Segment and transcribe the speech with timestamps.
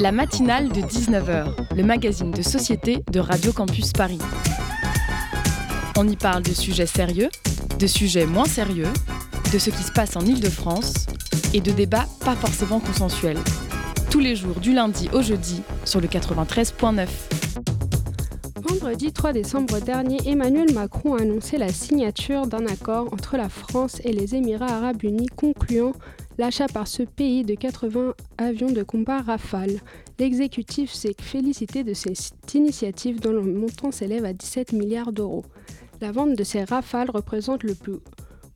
[0.00, 4.18] La matinale de 19h, le magazine de société de Radio Campus Paris.
[5.96, 7.28] On y parle de sujets sérieux,
[7.78, 8.88] de sujets moins sérieux,
[9.52, 11.06] de ce qui se passe en Ile-de-France
[11.52, 13.38] et de débats pas forcément consensuels.
[14.10, 17.06] Tous les jours du lundi au jeudi sur le 93.9.
[18.68, 24.00] Vendredi 3 décembre dernier, Emmanuel Macron a annoncé la signature d'un accord entre la France
[24.04, 25.92] et les Émirats arabes unis concluant
[26.40, 29.78] l'achat par ce pays de 80 avions de combat Rafale.
[30.18, 35.44] L'exécutif s'est félicité de cette initiative dont le montant s'élève à 17 milliards d'euros.
[36.00, 37.98] La vente de ces Rafales représente le plus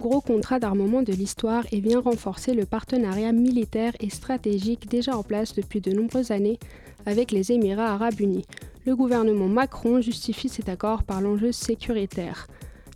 [0.00, 5.22] gros contrat d'armement de l'histoire et vient renforcer le partenariat militaire et stratégique déjà en
[5.22, 6.58] place depuis de nombreuses années
[7.04, 8.46] avec les Émirats arabes unis.
[8.86, 12.46] Le gouvernement Macron justifie cet accord par l'enjeu sécuritaire.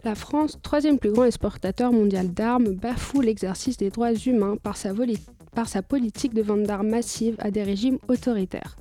[0.04, 5.82] La France, troisième plus grand exportateur mondial d'armes, bafoue l'exercice des droits humains par sa,
[5.82, 8.76] politique de vente d'armes massives à des régimes autoritaires.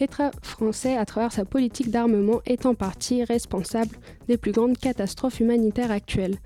[0.00, 5.38] L'État français, à travers sa politique d'armement, est en partie responsable des plus grandes catastrophes
[5.38, 6.38] humanitaires actuelles.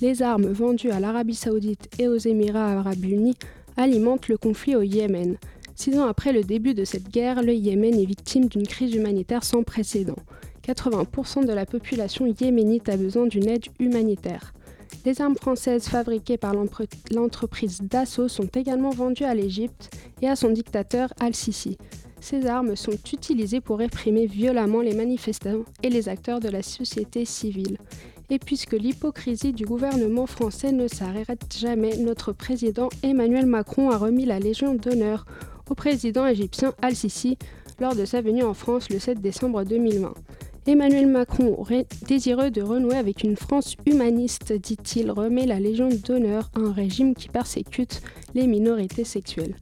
[0.00, 3.36] Les armes vendues à l'Arabie saoudite et aux Émirats arabes unis
[3.76, 5.36] alimentent le conflit au Yémen.
[5.74, 9.44] Six ans après le début de cette guerre, le Yémen est victime d'une crise humanitaire
[9.44, 10.16] sans précédent.
[10.66, 14.52] 80% de la population yéménite a besoin d'une aide humanitaire.
[15.04, 16.54] Les armes françaises fabriquées par
[17.12, 21.78] l'entreprise Dassault sont également vendues à l'Égypte et à son dictateur Al-Sisi.
[22.20, 27.24] Ces armes sont utilisées pour réprimer violemment les manifestants et les acteurs de la société
[27.24, 27.78] civile.
[28.30, 34.24] Et puisque l'hypocrisie du gouvernement français ne s'arrête jamais, notre président Emmanuel Macron a remis
[34.24, 35.26] la Légion d'honneur
[35.70, 37.38] au président égyptien Al-Sisi
[37.78, 40.14] lors de sa venue en France le 7 décembre 2020.
[40.68, 41.64] Emmanuel Macron,
[42.08, 47.14] désireux de renouer avec une France humaniste, dit-il, remet la Légion d'honneur à un régime
[47.14, 48.02] qui persécute
[48.34, 49.54] les minorités sexuelles.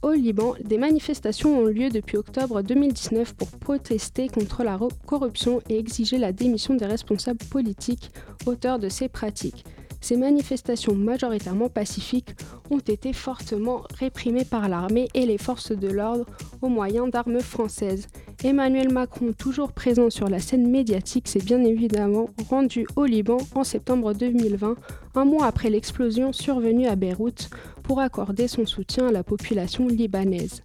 [0.00, 5.78] Au Liban, des manifestations ont lieu depuis octobre 2019 pour protester contre la corruption et
[5.78, 8.10] exiger la démission des responsables politiques
[8.46, 9.66] auteurs de ces pratiques.
[10.00, 12.36] Ces manifestations majoritairement pacifiques
[12.70, 16.26] ont été fortement réprimées par l'armée et les forces de l'ordre
[16.62, 18.06] au moyen d'armes françaises.
[18.44, 23.64] Emmanuel Macron, toujours présent sur la scène médiatique, s'est bien évidemment rendu au Liban en
[23.64, 24.76] septembre 2020,
[25.14, 27.50] un mois après l'explosion survenue à Beyrouth,
[27.82, 30.62] pour accorder son soutien à la population libanaise.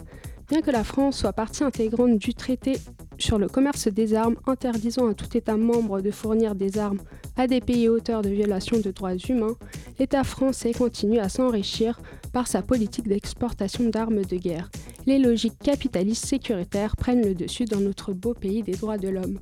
[0.50, 2.74] Bien que la France soit partie intégrante du traité
[3.22, 7.02] sur le commerce des armes interdisant à tout État membre de fournir des armes
[7.38, 9.56] à des pays auteurs de violations de droits humains,
[10.00, 12.00] l'État français continue à s'enrichir
[12.34, 14.70] par sa politique d'exportation d'armes de guerre.
[15.06, 19.40] Les logiques capitalistes sécuritaires prennent le dessus dans notre beau pays des droits de l'homme.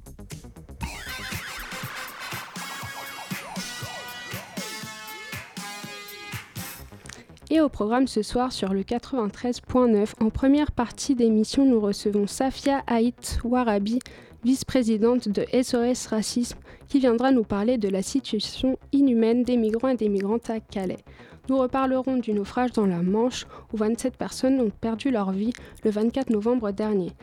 [7.52, 12.84] Et au programme ce soir sur le 93.9, en première partie d'émission, nous recevons Safia
[12.86, 13.98] Haït Warabi,
[14.44, 19.96] vice-présidente de SOS Racisme, qui viendra nous parler de la situation inhumaine des migrants et
[19.96, 21.04] des migrantes à Calais.
[21.50, 25.90] Nous reparlerons du naufrage dans la Manche où 27 personnes ont perdu leur vie le
[25.90, 27.14] 24 novembre dernier.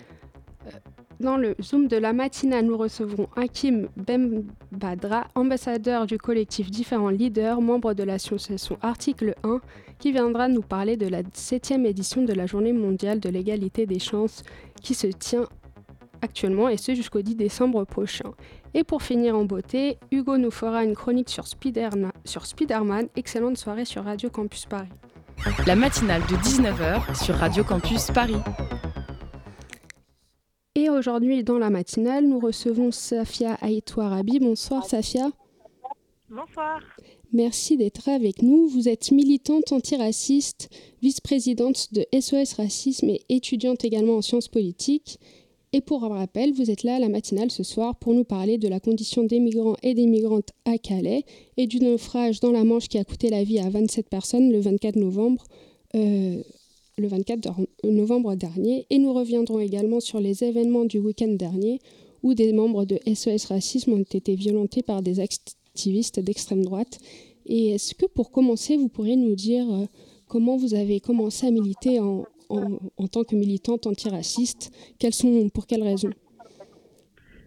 [0.66, 0.70] Euh,
[1.20, 7.62] dans le Zoom de la matinale, nous recevrons Hakim Bembadra, ambassadeur du collectif Différents Leaders,
[7.62, 9.60] membre de l'association Article 1,
[9.98, 13.98] qui viendra nous parler de la 7e édition de la Journée mondiale de l'égalité des
[13.98, 14.42] chances
[14.82, 15.46] qui se tient
[16.22, 18.32] actuellement et ce jusqu'au 10 décembre prochain.
[18.74, 23.08] Et pour finir en beauté, Hugo nous fera une chronique sur, sur Spider-Man.
[23.16, 24.88] Excellente soirée sur Radio Campus Paris.
[25.66, 28.36] La matinale de 19h sur Radio Campus Paris.
[30.74, 34.40] Et aujourd'hui, dans la matinale, nous recevons Safia Aïtouarabi.
[34.40, 35.28] Bonsoir Safia.
[36.28, 36.80] Bonsoir.
[37.36, 38.66] Merci d'être avec nous.
[38.66, 40.70] Vous êtes militante antiraciste,
[41.02, 45.18] vice-présidente de SOS Racisme et étudiante également en sciences politiques.
[45.74, 48.56] Et pour un rappel, vous êtes là à la matinale ce soir pour nous parler
[48.56, 51.24] de la condition des migrants et des migrantes à Calais
[51.58, 54.60] et du naufrage dans la Manche qui a coûté la vie à 27 personnes le
[54.60, 55.44] 24 novembre.
[55.94, 56.40] Euh,
[56.96, 57.50] le 24
[57.84, 61.80] novembre dernier et nous reviendrons également sur les événements du week-end dernier
[62.22, 66.98] où des membres de SOS Racisme ont été violentés par des activistes d'extrême droite.
[67.46, 69.86] Et est-ce que pour commencer, vous pourriez nous dire euh,
[70.28, 72.24] comment vous avez commencé à militer en,
[73.10, 74.72] tant que militante antiraciste?
[74.98, 76.10] Quelles sont, Pour quelles raisons?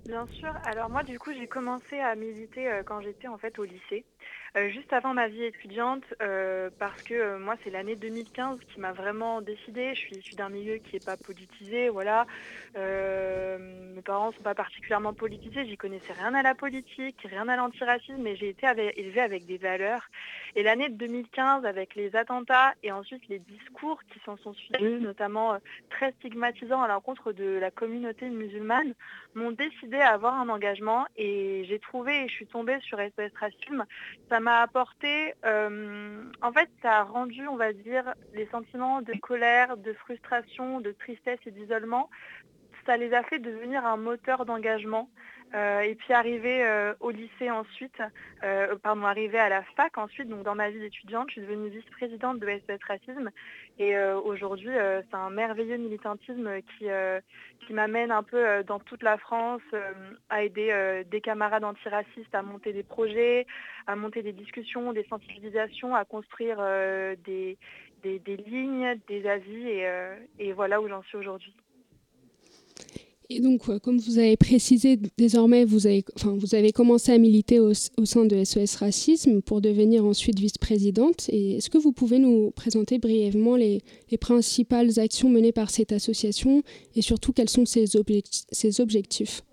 [0.05, 0.51] Bien sûr.
[0.63, 4.05] Alors moi, du coup, j'ai commencé à militer euh, quand j'étais en fait au lycée.
[4.57, 8.79] Euh, juste avant ma vie étudiante, euh, parce que euh, moi, c'est l'année 2015 qui
[8.79, 9.93] m'a vraiment décidée.
[9.93, 12.25] Je suis issue d'un milieu qui n'est pas politisé, voilà.
[12.75, 17.55] mes parents ne sont pas particulièrement politisés, j'y connaissais rien à la politique, rien à
[17.55, 18.65] l'antiracisme, mais j'ai été
[18.95, 20.09] élevée avec des valeurs.
[20.55, 24.99] Et l'année de 2015, avec les attentats et ensuite les discours qui s'en sont suivis,
[24.99, 25.57] notamment
[25.89, 28.93] très stigmatisants à l'encontre de la communauté musulmane,
[29.35, 33.31] m'ont décidé à avoir un engagement et j'ai trouvé et je suis tombée sur SOS
[33.39, 33.85] Racisme.
[34.29, 39.13] Ça m'a apporté, euh, en fait, ça a rendu, on va dire, les sentiments de
[39.13, 42.09] colère, de frustration, de tristesse et d'isolement,
[42.85, 45.09] ça les a fait devenir un moteur d'engagement.
[45.55, 47.97] Euh, et puis arriver euh, au lycée ensuite,
[48.83, 52.39] pardon, arriver à la fac ensuite, donc dans ma vie d'étudiante, je suis devenue vice-présidente
[52.39, 53.31] de SOS Racisme.
[53.79, 56.87] Et aujourd'hui, c'est un merveilleux militantisme qui,
[57.65, 59.61] qui m'amène un peu dans toute la France
[60.29, 63.47] à aider des camarades antiracistes à monter des projets,
[63.87, 66.57] à monter des discussions, des sensibilisations, à construire
[67.23, 67.57] des,
[68.03, 69.81] des, lignes, des avis.
[70.39, 71.55] et voilà où j'en suis aujourd'hui.
[73.31, 77.59] Et donc, comme vous avez précisé, désormais, vous avez, enfin, vous avez commencé à militer
[77.59, 81.29] au, sein de SOS Racisme pour devenir ensuite vice-présidente.
[81.29, 83.83] Et est-ce que vous pouvez nous présenter brièvement les,
[84.19, 86.63] principales actions menées par cette association
[86.95, 87.85] et surtout quels sont ses,
[88.51, 89.43] ses objectifs?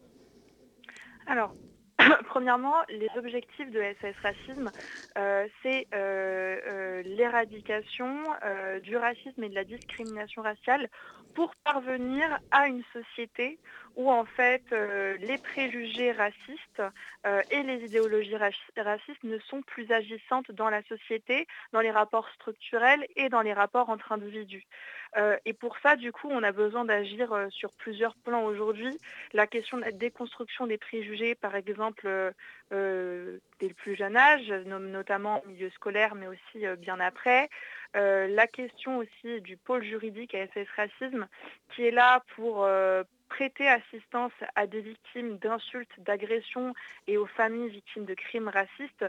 [1.27, 1.55] Alors,
[2.29, 4.71] Premièrement, les objectifs de SOS Racisme,
[5.17, 8.23] euh, c'est euh, euh, l'éradication
[8.83, 10.89] du racisme et de la discrimination raciale
[11.35, 13.59] pour parvenir à une société
[13.97, 14.63] où en fait
[15.21, 16.83] les préjugés racistes
[17.51, 23.07] et les idéologies racistes ne sont plus agissantes dans la société, dans les rapports structurels
[23.17, 24.67] et dans les rapports entre individus.
[25.17, 28.99] Euh, et pour ça, du coup, on a besoin d'agir euh, sur plusieurs plans aujourd'hui.
[29.33, 32.07] La question de la déconstruction des préjugés, par exemple,
[32.73, 37.49] euh, dès le plus jeune âge, notamment au milieu scolaire, mais aussi bien après.
[37.97, 41.27] La question aussi du pôle juridique à SS Racisme,
[41.71, 42.69] qui est là pour
[43.29, 46.75] prêter assistance à des victimes d'insultes, d'agressions
[47.07, 49.05] et aux familles victimes de crimes racistes.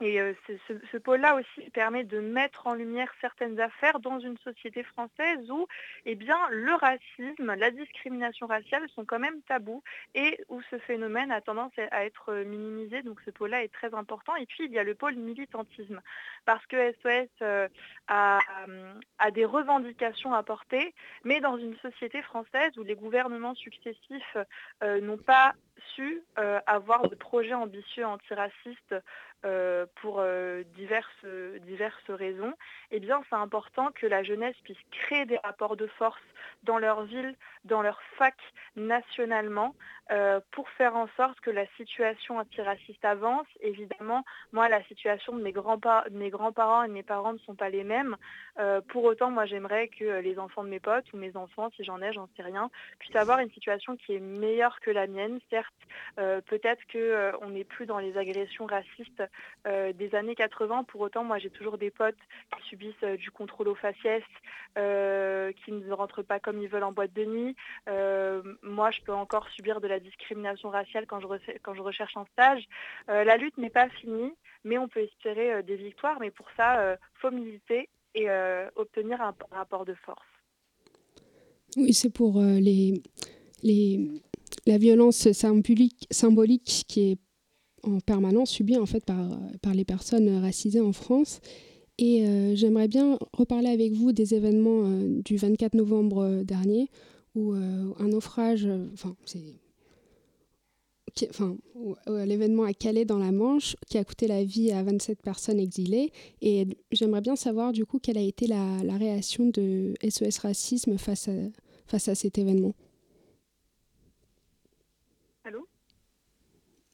[0.00, 0.32] Et euh,
[0.66, 5.66] ce, pôle-là aussi permet de mettre en lumière certaines affaires dans une société française où
[6.06, 9.82] eh le racisme, la discrimination raciale sont quand même tabous
[10.14, 13.02] et où ce phénomène a tendance à être minimisé.
[13.02, 14.34] Donc ce pôle-là est très important.
[14.36, 16.00] Et puis il y a le pôle militantisme
[16.46, 17.68] parce que SOS euh,
[18.08, 18.40] a,
[19.32, 20.94] des revendications à porter,
[21.24, 24.36] mais dans une société française où les gouvernements successifs
[24.82, 25.54] euh, n'ont pas
[25.94, 26.22] su
[26.66, 28.94] avoir de projets ambitieux antiracistes
[29.46, 31.24] euh, pour euh, diverses,
[31.62, 32.52] diverses raisons,
[32.90, 36.20] eh bien c'est important que la jeunesse puisse créer des rapports de force
[36.62, 37.34] dans leur ville,
[37.64, 38.34] dans leur fac,
[38.76, 39.74] nationalement,
[40.10, 43.46] euh, pour faire en sorte que la situation antiraciste avance.
[43.62, 47.84] Évidemment, moi, la situation de mes grands-parents et de mes parents ne sont pas les
[47.84, 48.16] mêmes.
[48.88, 52.02] pour autant, moi, j'aimerais que les enfants de mes potes ou mes enfants, si j'en
[52.02, 55.40] ai, j'en sais rien, puissent avoir une situation qui est meilleure que la mienne.
[55.48, 55.69] Certes,
[56.16, 59.22] peut-être qu'on n'est plus dans les agressions racistes
[59.66, 60.84] euh, des années 80.
[60.84, 62.18] Pour autant, moi, j'ai toujours des potes
[62.56, 64.22] qui subissent euh, du contrôle aux faciès,
[64.78, 67.56] euh, qui ne rentrent pas comme ils veulent en boîte de nuit.
[68.62, 71.26] moi, je peux encore subir de la discrimination raciale quand je,
[71.62, 72.64] quand je recherche un stage.
[73.08, 74.32] la lutte n'est pas finie,
[74.64, 76.18] mais on peut espérer des victoires.
[76.20, 78.28] Mais pour ça, il faut militer et
[78.76, 80.26] obtenir un rapport de force.
[81.76, 83.02] Oui, c'est pour les,
[83.62, 84.22] les,
[84.66, 87.18] la violence symbolique, qui est
[87.82, 91.40] en permanence subi en fait par, par les personnes racisées en France.
[92.00, 96.88] Et euh, j'aimerais bien reparler avec vous des événements euh, du 24 novembre dernier
[97.34, 99.54] où euh, un naufrage, enfin c'est
[101.28, 101.56] enfin,
[102.06, 106.10] l'événement à Calais dans la Manche qui a coûté la vie à 27 personnes exilées.
[106.40, 110.96] Et j'aimerais bien savoir du coup quelle a été la, la réaction de SOS Racisme
[110.96, 111.32] face à,
[111.86, 112.72] face à cet événement?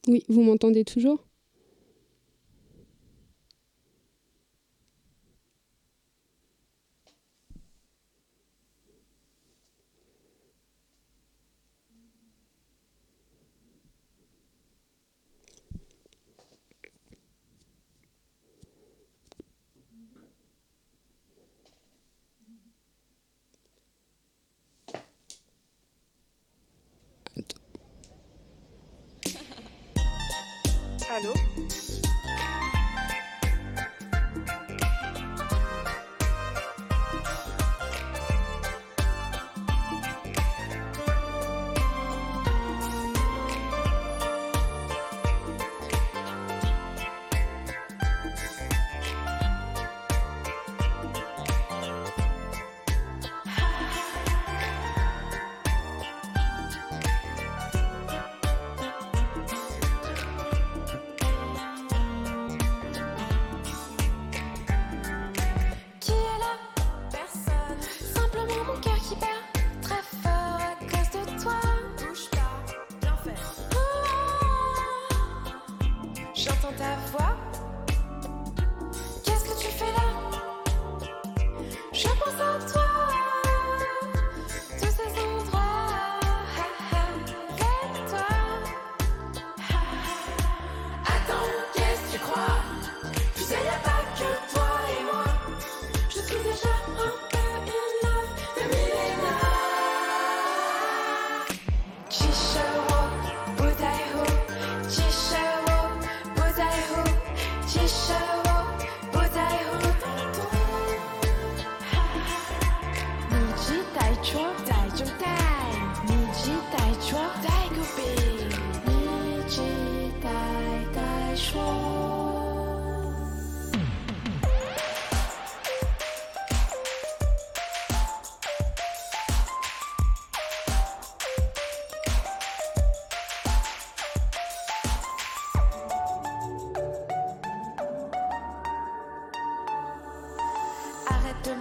[0.07, 1.26] Oui, vous m'entendez toujours?
[31.19, 31.46] ¿no?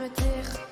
[0.07, 0.66] Allô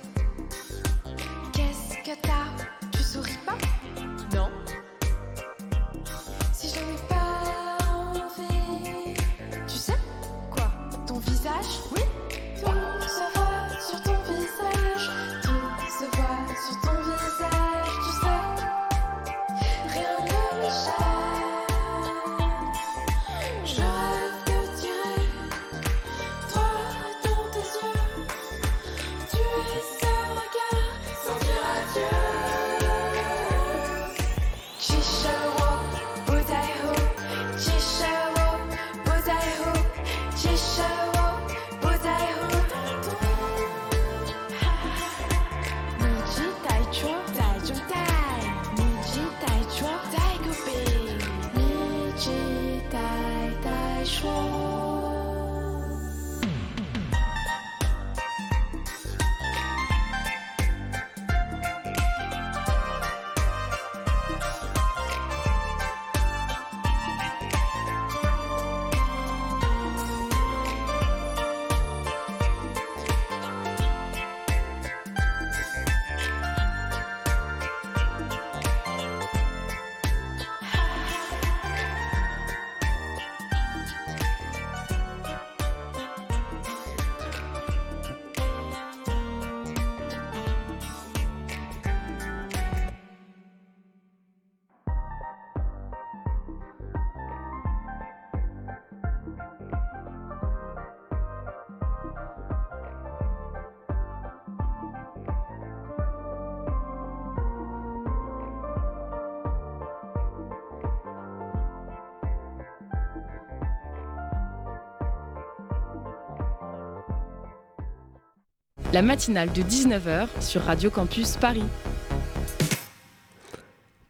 [118.94, 121.64] la matinale de 19h sur Radio Campus Paris.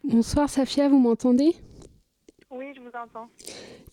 [0.04, 1.56] Bonsoir Safia, vous m'entendez?
[2.50, 3.30] Oui, je vous entends.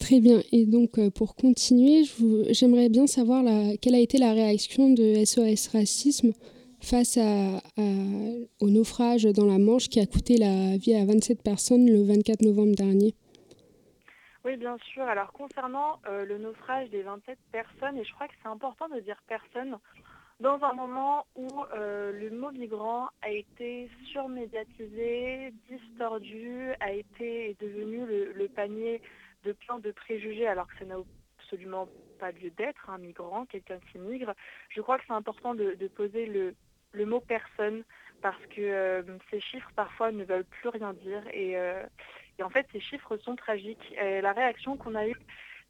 [0.01, 0.41] Très bien.
[0.51, 2.03] Et donc, euh, pour continuer,
[2.49, 3.45] j'aimerais bien savoir
[3.81, 6.33] quelle a été la réaction de SOS Racisme
[6.81, 7.17] face
[8.59, 12.41] au naufrage dans la Manche qui a coûté la vie à 27 personnes le 24
[12.41, 13.15] novembre dernier?
[14.43, 15.03] Oui, bien sûr.
[15.03, 18.99] Alors, concernant euh, le naufrage des 27 personnes, et je crois que c'est important de
[18.99, 19.77] dire personnes,
[20.41, 28.05] dans un moment où euh, le mot migrant a été surmédiatisé, distordu, a été devenu
[28.07, 29.01] le, panier
[29.43, 30.95] de plein de préjugés alors que ça n'a
[31.39, 31.87] absolument
[32.19, 34.33] pas lieu d'être un migrant, quelqu'un qui migre.
[34.69, 37.83] Je crois que c'est important de, poser le, mot personne
[38.23, 41.83] parce que euh, ces chiffres parfois ne veulent plus rien dire et, euh,
[42.41, 43.95] en fait ces chiffres sont tragiques.
[43.99, 45.21] La réaction qu'on a eue,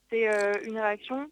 [0.10, 0.28] c'est
[0.66, 1.30] une réaction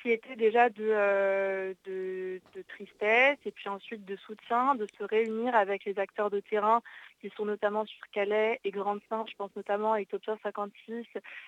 [0.00, 5.54] qui était déjà euh, de, de, tristesse et puis ensuite de soutien, de se réunir
[5.54, 6.82] avec les acteurs de terrain
[7.20, 11.04] qui sont notamment sur Calais et Grande-Saint, je pense notamment à Utopia 56,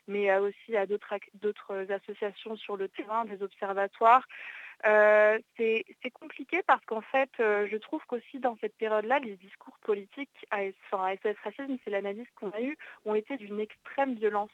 [0.09, 4.27] mais aussi à d'autres associations sur le terrain, des observatoires.
[4.87, 9.77] Euh, c'est compliqué parce qu'en fait, euh, je trouve qu'aussi dans cette période-là, les discours
[9.83, 14.15] politiques, à, enfin, à SOS Racisme, c'est l'analyse qu'on a eue, ont été d'une extrême
[14.15, 14.51] violence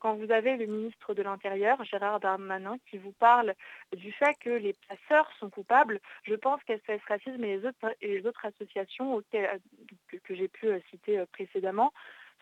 [0.00, 3.54] quand vous avez le ministre de l'Intérieur, Gérard Darmanin, qui vous parle
[3.96, 8.26] du fait que les passeurs sont coupables, je pense qu'SOS Racisme et les autres, les
[8.26, 11.92] autres associations que j'ai pu euh, citer euh, précédemment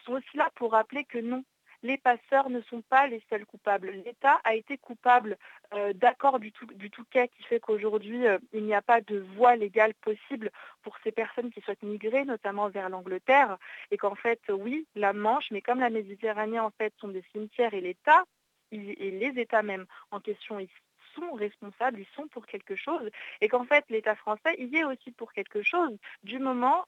[0.05, 1.45] sont aussi là pour rappeler que non,
[1.83, 3.91] les passeurs ne sont pas les seuls coupables.
[4.05, 5.37] L'État a été coupable
[5.75, 9.19] euh, d'accord du, tout, du Touquet qui fait qu'aujourd'hui, euh, il n'y a pas de
[9.37, 10.51] voie légale possible
[10.83, 13.59] pour ces personnes qui souhaitent migrer, notamment vers l'Angleterre,
[13.91, 17.75] et qu'en fait, oui, la Manche, mais comme la Méditerranée, en fait, sont des cimetières
[17.75, 18.25] et l'État,
[18.71, 20.59] et les États même en question
[21.15, 25.11] sont responsables, ils sont pour quelque chose, et qu'en fait l'État français y est aussi
[25.13, 26.85] pour quelque chose, du moment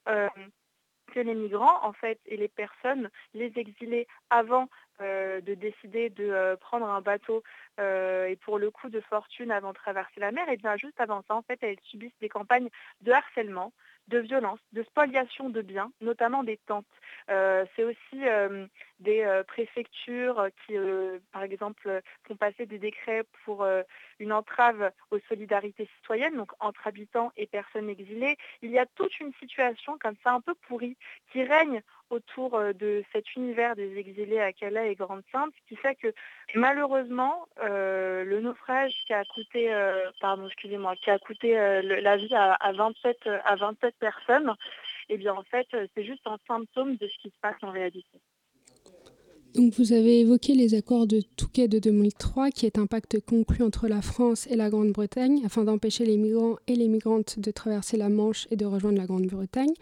[1.10, 4.68] que les migrants, en fait, et les personnes, les exilés, avant
[5.00, 7.42] euh, de décider de euh, prendre un bateau
[7.78, 11.00] euh, et pour le coup de fortune avant de traverser la mer, et bien juste
[11.00, 12.68] avant ça, en fait, elles subissent des campagnes
[13.00, 13.72] de harcèlement,
[14.10, 16.84] de violence, de spoliation de biens, notamment des tentes.
[17.28, 18.22] c'est aussi
[18.98, 20.74] des préfectures qui,
[21.32, 23.66] par exemple, font passer des décrets pour
[24.18, 28.36] une entrave aux solidarités citoyennes, donc entre habitants et personnes exilées.
[28.62, 30.96] Il y a toute une situation comme ça un peu pourrie
[31.32, 35.94] qui règne autour euh, de cet univers des exilés à Calais et Grande-Sainte, qui fait
[35.94, 36.12] que
[36.54, 42.34] malheureusement, euh, le naufrage qui a coûté, euh, pardon, excusez-moi, qui a coûté la vie
[42.34, 44.52] à, 27, à 27 personnes,
[45.08, 48.20] eh bien en fait, c'est juste un symptôme de ce qui se passe en réalité.
[49.54, 53.64] Donc vous avez évoqué les accords de Touquet de 2003, qui est un pacte conclu
[53.64, 57.96] entre la France et la Grande-Bretagne afin d'empêcher les migrants et les migrantes de traverser
[57.96, 59.72] la Manche et de rejoindre la Grande-Bretagne.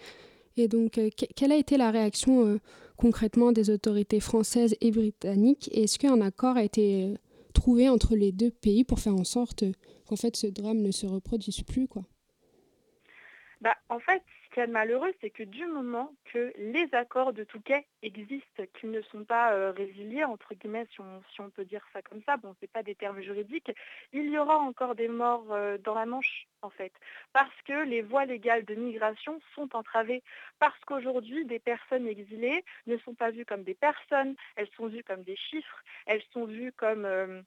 [0.59, 2.59] Et donc, euh, quelle a été la réaction euh,
[2.97, 5.71] concrètement des autorités françaises et britanniques?
[5.73, 7.15] Est-ce qu'un accord a été euh,
[7.55, 9.65] trouvé entre les deux pays pour faire en sorte
[10.07, 12.03] qu'en fait ce drame ne se reproduise plus quoi?
[13.61, 14.23] Bah, En fait,
[14.67, 19.53] malheureux, c'est que du moment que les accords de Touquet existent, qu'ils ne sont pas
[19.53, 22.95] euh, résiliés, entre guillemets, si on, peut dire ça comme ça, bon, c'est pas des
[22.95, 23.71] termes juridiques,
[24.13, 26.93] il y aura encore des morts euh, dans la Manche, en fait,
[27.33, 30.23] parce que les voies légales de migration sont entravées,
[30.59, 35.05] parce qu'aujourd'hui, des personnes exilées ne sont pas vues comme des personnes, elles sont vues
[35.05, 37.05] comme des chiffres, elles sont vues comme...
[37.05, 37.43] Euh,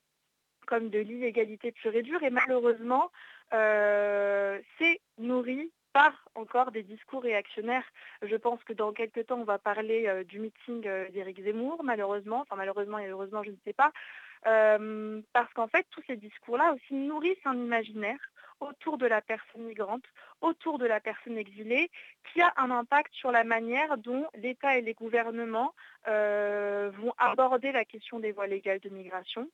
[0.68, 2.22] comme de l'illégalité pure et dure.
[2.22, 3.12] Et malheureusement,
[3.52, 7.86] c'est nourri par encore des discours réactionnaires.
[8.22, 11.84] Je pense que dans quelques temps, on va parler euh, du meeting euh, d'Éric Zemmour,
[11.84, 13.92] malheureusement, enfin malheureusement et heureusement, je ne sais pas,
[14.48, 18.20] euh, parce qu'en fait, tous ces discours-là aussi nourrissent un imaginaire
[18.62, 20.04] autour de la personne migrante,
[20.40, 21.90] autour de la personne exilée,
[22.32, 25.74] qui a un impact sur la manière dont l'État et les gouvernements
[26.08, 29.50] euh, vont aborder la question des voies légales de migration.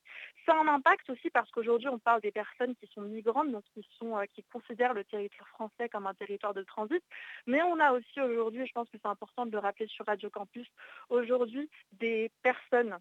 [0.46, 3.64] Ça a un impact aussi parce qu'aujourd'hui, on parle des personnes qui sont migrantes, donc
[3.74, 7.04] qui, euh, qui considèrent le territoire français comme un territoire de transit.
[7.48, 10.30] Mais on a aussi aujourd'hui, je pense que c'est important de le rappeler sur Radio
[10.30, 10.68] Campus,
[11.10, 12.98] aujourd'hui des personnes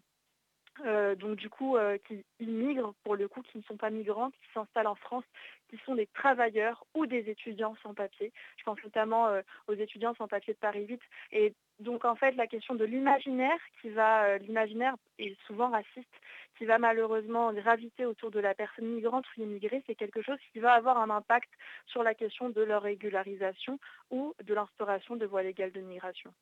[0.85, 4.31] euh, donc du coup euh, qui immigrent pour le coup, qui ne sont pas migrants,
[4.31, 5.23] qui s'installent en France,
[5.69, 8.31] qui sont des travailleurs ou des étudiants sans papier.
[8.57, 11.01] Je pense notamment euh, aux étudiants sans papier de Paris 8.
[11.31, 16.13] Et donc en fait la question de l'imaginaire qui va, l'imaginaire est souvent raciste,
[16.57, 20.59] qui va malheureusement graviter autour de la personne migrante ou immigrée, c'est quelque chose qui
[20.59, 21.49] va avoir un impact
[21.85, 26.33] sur la question de leur régularisation ou de l'instauration de voies légales de migration.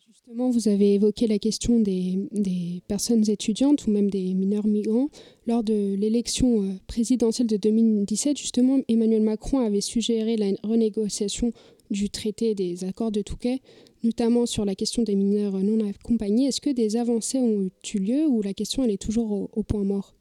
[0.00, 5.06] Justement, vous avez évoqué la question des, personnes étudiantes ou même des mineurs migrants.
[5.46, 11.52] Lors de l'élection euh, présidentielle de 2017, justement, Emmanuel Macron avait suggéré la renégociation
[11.90, 13.60] du traité des accords de Touquet,
[14.02, 16.48] notamment sur la question des mineurs non accompagnés.
[16.48, 19.84] Est-ce que des avancées ont eu lieu ou la question elle est toujours au, point
[19.84, 20.14] mort?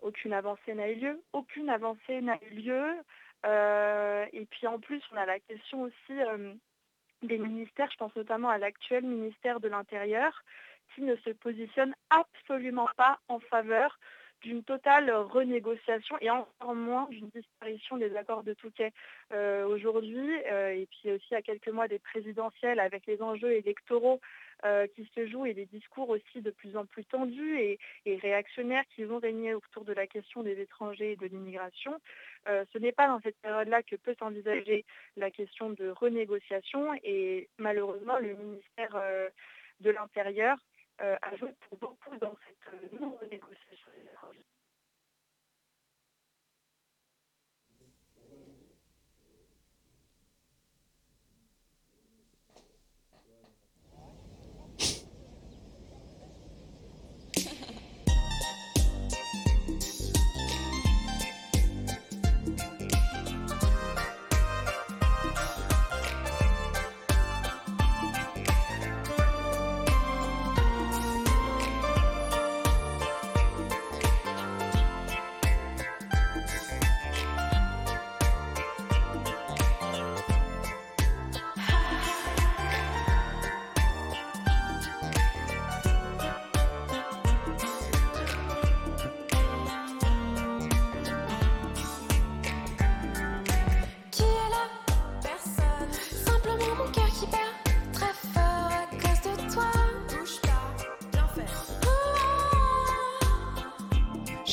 [0.00, 1.20] Aucune avancée n'a eu lieu.
[1.34, 2.84] Aucune avancée n'a eu lieu.
[3.44, 6.54] Euh, et puis en plus, on a la question aussi euh,
[7.26, 10.42] des ministères, je pense notamment à l'actuel ministère de l'Intérieur,
[10.94, 13.98] qui ne se positionne absolument pas en faveur
[14.44, 18.92] d'une totale renégociation et encore moins d'une disparition des accords de Touquet
[19.32, 24.20] euh, aujourd'hui, euh, et puis aussi à quelques mois des présidentielles avec les enjeux électoraux
[24.64, 27.78] euh, qui se jouent et des discours aussi de plus en plus tendus et,
[28.22, 31.98] réactionnaires qui vont régner autour de la question des étrangers et de l'immigration.
[32.46, 34.84] ce n'est pas dans cette période-là que peut s'envisager
[35.16, 38.96] la question de renégociation et malheureusement le ministère
[39.80, 40.56] de l'Intérieur
[40.98, 43.90] a joué pour beaucoup dans cette non-renégociation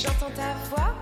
[0.02, 0.96] J'entends ta voix.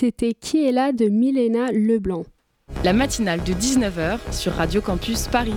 [0.00, 2.24] C'était Qui est là de Milena Leblanc.
[2.84, 5.56] La matinale de 19h sur Radio Campus Paris.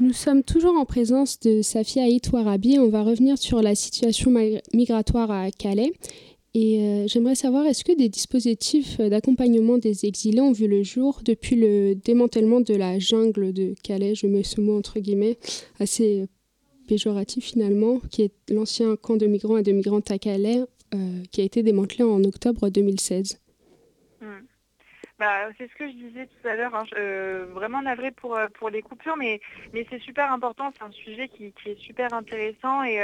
[0.00, 2.78] Nous sommes toujours en présence de Safia Itouarabi.
[2.78, 4.32] On va revenir sur la situation
[4.72, 5.92] migratoire à Calais.
[6.54, 11.20] Et euh, j'aimerais savoir, est-ce que des dispositifs d'accompagnement des exilés ont vu le jour
[11.22, 15.36] depuis le démantèlement de la jungle de Calais Je mets ce mot entre guillemets,
[15.78, 16.24] assez
[16.88, 20.62] péjoratif finalement, qui est l'ancien camp de migrants et de migrantes à Calais,
[20.96, 23.40] euh, qui a été démantelé en octobre 2016.
[24.20, 24.40] Hmm.
[25.18, 26.84] Bah, c'est ce que je disais tout à l'heure, hein.
[26.96, 29.40] Euh, vraiment navré pour, euh, pour les coupures, mais,
[29.72, 33.00] mais c'est super important, c'est un sujet qui, est super intéressant et,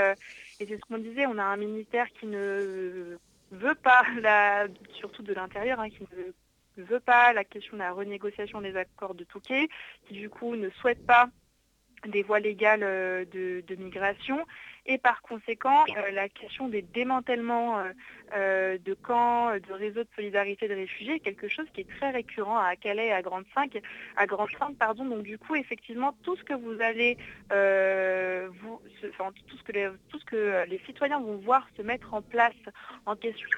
[0.58, 3.16] c'est ce qu'on disait, on a un ministère qui ne
[3.50, 4.04] veut pas,
[4.94, 6.04] surtout de l'intérieur, hein, qui
[6.76, 9.68] ne veut pas la question de la renégociation des accords de Touquet,
[10.06, 11.28] qui du coup ne souhaite pas
[12.06, 14.44] des voies légales de migration
[14.86, 17.92] et par conséquent euh, la question des démantèlements euh,
[18.34, 22.10] euh, de camps, de réseaux de solidarité de réfugiés est quelque chose qui est très
[22.10, 23.78] récurrent à Calais et à Grande 5,
[24.16, 25.04] à Grande 5 pardon.
[25.04, 27.16] Donc du coup effectivement tout ce que vous allez
[28.60, 28.80] vous,
[29.46, 32.52] tout ce que les citoyens vont voir se mettre en place
[33.06, 33.48] en question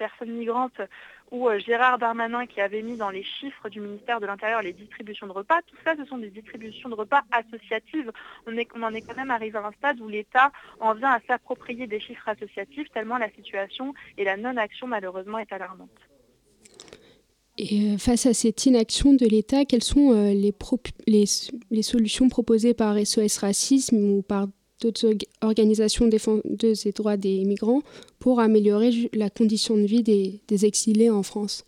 [0.00, 0.80] personnes migrantes
[1.30, 4.72] ou euh, Gérard Darmanin qui avait mis dans les chiffres du ministère de l'Intérieur les
[4.72, 8.10] distributions de repas, tout ça ce sont des distributions de repas associatives.
[8.46, 11.20] On, est, en est quand même arrivé à un stade où l'État en vient à
[11.28, 16.00] s'approprier des chiffres associatifs tellement la situation et la non-action malheureusement est alarmante.
[17.58, 22.96] Et euh, face à cette inaction de l'État, quelles sont euh, les solutions proposées par
[22.98, 24.46] SOS Racisme ou par
[24.80, 27.82] d'autres org- organisations défendeuses des droits des migrants
[28.18, 31.64] pour améliorer la condition de vie des, des exilés en France.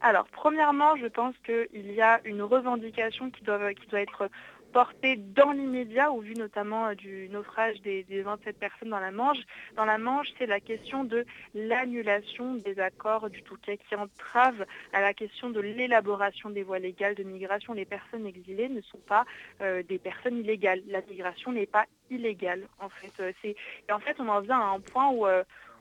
[0.00, 4.30] Alors, premièrement, je pense qu'il y a une revendication qui doit, qui doit être
[4.72, 9.10] portée dans l'immédiat, au vu notamment euh, du naufrage des, des 27 personnes dans la
[9.10, 9.38] Manche.
[9.76, 15.00] Dans la Manche, c'est la question de l'annulation des accords du Touquet qui entrave à
[15.00, 17.72] la question de l'élaboration des voies légales de migration.
[17.72, 19.24] Les personnes exilées ne sont pas
[19.60, 20.82] euh, des personnes illégales.
[20.88, 23.12] La migration n'est pas illégale, en fait.
[23.20, 25.26] Euh, Et en fait, on en vient à un point où...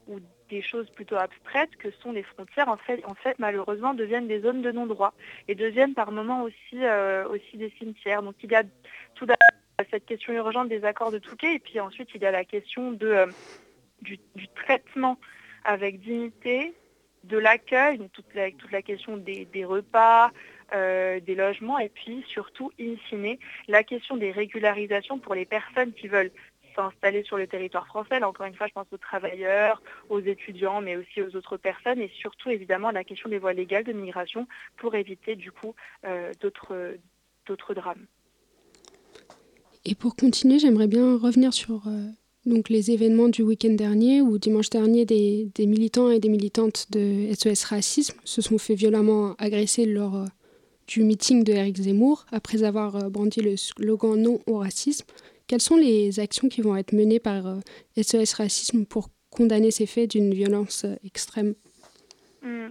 [0.07, 4.27] où des choses plutôt abstraites que sont les frontières, en fait, en fait malheureusement, deviennent
[4.27, 5.13] des zones de non-droit
[5.47, 8.23] et deviennent par moments aussi, euh, aussi des cimetières.
[8.23, 8.63] Donc il y a
[9.15, 12.31] tout d'abord cette question urgente des accords de Touquet et puis ensuite il y a
[12.31, 13.27] la question de, euh,
[14.01, 14.19] du,
[14.55, 15.17] traitement
[15.63, 16.73] avec dignité,
[17.23, 20.31] de l'accueil, toute la, toute la question des, des repas,
[20.73, 25.93] euh, des logements et puis surtout, in fine, la question des régularisations pour les personnes
[25.93, 26.31] qui veulent
[26.77, 28.19] s'installer sur le territoire français.
[28.19, 31.99] Là, encore une fois, je pense aux travailleurs, aux étudiants, mais aussi aux autres personnes
[31.99, 36.31] et surtout évidemment la question des voies légales de migration pour éviter du coup euh,
[36.39, 38.05] d'autres drames.
[39.85, 42.07] Et pour continuer, j'aimerais bien revenir sur euh,
[42.45, 46.87] donc les événements du week-end dernier où dimanche dernier des, des, militants et des militantes
[46.91, 50.25] de SOS Racisme se sont fait violemment agresser lors euh,
[50.87, 55.05] du meeting de Eric Zemmour après avoir brandi le slogan non au racisme.
[55.47, 57.43] Quelles sont les actions qui vont être menées par
[57.95, 61.55] SOS Racisme pour condamner ces faits d'une violence extrême?
[62.41, 62.67] Mmh.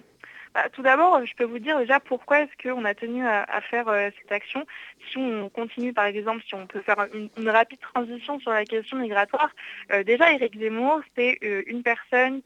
[0.56, 3.88] Bah, tout d'abord, je peux vous dire déjà pourquoi est-ce qu'on a tenu à, faire
[3.88, 4.64] euh, cette action.
[5.10, 8.96] Si on continue, par exemple, si on peut faire une, rapide transition sur la question
[8.96, 9.50] migratoire,
[9.92, 12.40] euh, déjà, Éric Zemmour, c'est euh, une personne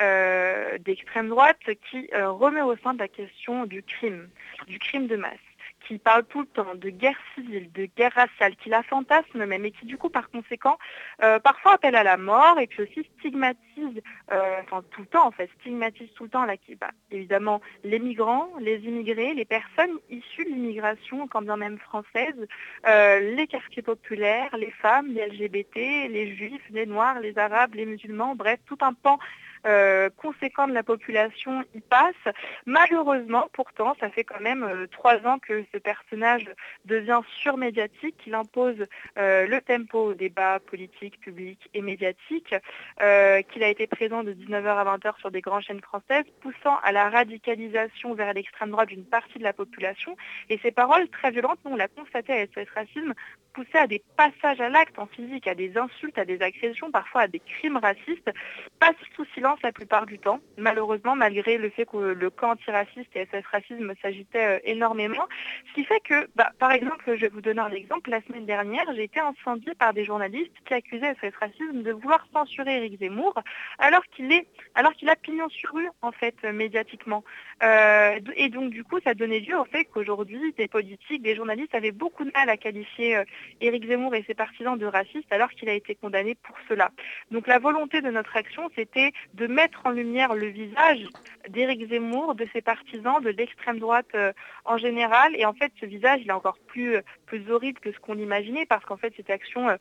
[0.00, 1.58] euh, d'extrême droite
[1.90, 4.28] qui euh, remet au sein de la question du crime,
[4.68, 5.40] du crime de masse
[5.86, 9.64] qui parle tout le temps de guerre civile, de guerre raciale, qui la fantasme même
[9.64, 10.78] et qui du coup par conséquent
[11.22, 15.26] euh, parfois appelle à la mort et puis aussi stigmatise, euh, enfin tout le temps
[15.26, 19.44] en fait, stigmatise tout le temps là, qui, bah, évidemment les migrants, les immigrés, les
[19.44, 22.46] personnes issues de l'immigration, quand bien même française,
[22.86, 27.86] euh, les quartiers populaires, les femmes, les LGBT, les juifs, les noirs, les arabes, les
[27.86, 29.18] musulmans, bref, tout un pan
[29.66, 32.34] euh, conséquent de la population y passe.
[32.66, 36.50] Malheureusement, pourtant, ça fait quand même euh, trois ans que ce personnage
[36.84, 38.86] devient surmédiatique, qu'il impose
[39.18, 42.54] euh, le tempo au débat politique, public et médiatique,
[43.00, 46.78] euh, qu'il a été présent de 19h à 20h sur des grandes chaînes françaises, poussant
[46.82, 50.16] à la radicalisation vers l'extrême droite d'une partie de la population.
[50.48, 53.14] Et ces paroles très violentes, nous on l'a constaté à SOS Racisme,
[53.52, 57.22] poussaient à des passages à l'acte en physique, à des insultes, à des agressions, parfois
[57.22, 58.30] à des crimes racistes,
[58.78, 63.14] passent sous silence la plupart du temps, malheureusement, malgré le fait que le camp antiraciste
[63.14, 65.26] et SOS Racisme s'agitait euh, énormément.
[65.68, 68.46] Ce qui fait que, bah, par exemple, je vais vous donner un exemple, la semaine
[68.46, 72.98] dernière, j'ai été incendiée par des journalistes qui accusaient SOS Racisme de vouloir censurer Éric
[72.98, 73.34] Zemmour,
[73.78, 77.24] alors qu'il est, alors qu'il a pignon sur rue, en fait, euh, médiatiquement.
[77.62, 81.74] Euh, et donc, du coup, ça donnait lieu au fait qu'aujourd'hui, des politiques, des journalistes
[81.74, 83.22] avaient beaucoup de mal à qualifier
[83.60, 86.90] Éric Zemmour et ses partisans de racistes, alors qu'il a été condamné pour cela.
[87.30, 91.06] Donc, la volonté de notre action, c'était de mettre en lumière le visage
[91.48, 94.32] d'Éric Zemmour, de ses partisans, de l'extrême droite euh,
[94.64, 95.34] en général.
[95.36, 98.66] Et en fait, ce visage, il est encore plus, plus horrible que ce qu'on imaginait,
[98.66, 99.76] parce qu'en fait, cette action euh,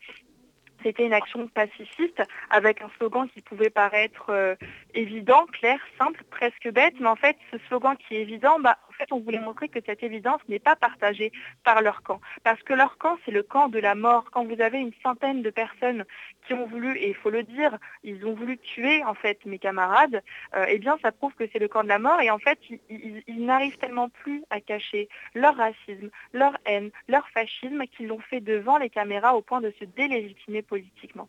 [0.84, 4.56] c'était une action pacifiste avec un slogan qui pouvait paraître euh,
[4.94, 9.12] évident, clair, simple, presque bête, mais en fait ce slogan qui est évident, bah, fait
[9.12, 11.32] on voulait montrer que cette évidence n'est pas partagée
[11.64, 12.22] par leur camp.
[12.44, 14.26] Parce que leur camp c'est le camp de la mort.
[14.32, 16.06] Quand vous avez une centaine de personnes
[16.46, 19.60] qui ont voulu, et il faut le dire, ils ont voulu tuer en fait mes
[19.60, 20.22] camarades,
[20.56, 22.60] euh, eh bien ça prouve que c'est le camp de la mort et en fait
[22.90, 28.42] ils, n'arrivent tellement plus à cacher leur racisme, leur haine, leur fascisme qu'ils l'ont fait
[28.42, 31.28] devant les caméras au point de se délégitimer politiquement.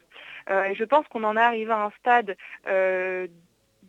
[0.50, 3.26] Euh, je pense qu'on en est arrivé à un stade euh,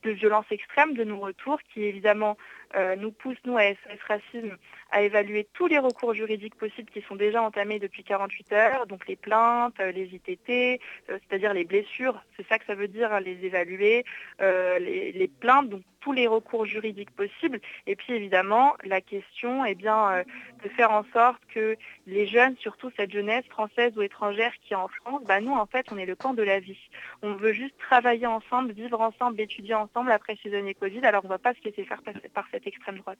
[0.03, 2.37] de violence extrême de nos retours qui évidemment
[2.75, 4.57] euh, nous pousse, nous, à SOS Racisme,
[4.91, 9.07] à évaluer tous les recours juridiques possibles qui sont déjà entamés depuis 48 heures, donc
[9.07, 13.13] les plaintes, euh, les ITT, euh, c'est-à-dire les blessures, c'est ça que ça veut dire,
[13.13, 14.05] hein, les évaluer,
[14.39, 20.23] les, plaintes, donc tous les recours juridiques possibles, et puis évidemment la question eh bien,
[20.63, 24.77] de faire en sorte que les jeunes, surtout cette jeunesse française ou étrangère qui est
[24.77, 26.77] en France, bah, nous en fait on est le camp de la vie.
[27.21, 31.27] On veut juste travailler ensemble, vivre ensemble, étudier ensemble après ces années Covid, alors on
[31.27, 33.19] ne va pas se laisser faire par, par cette extrême droite.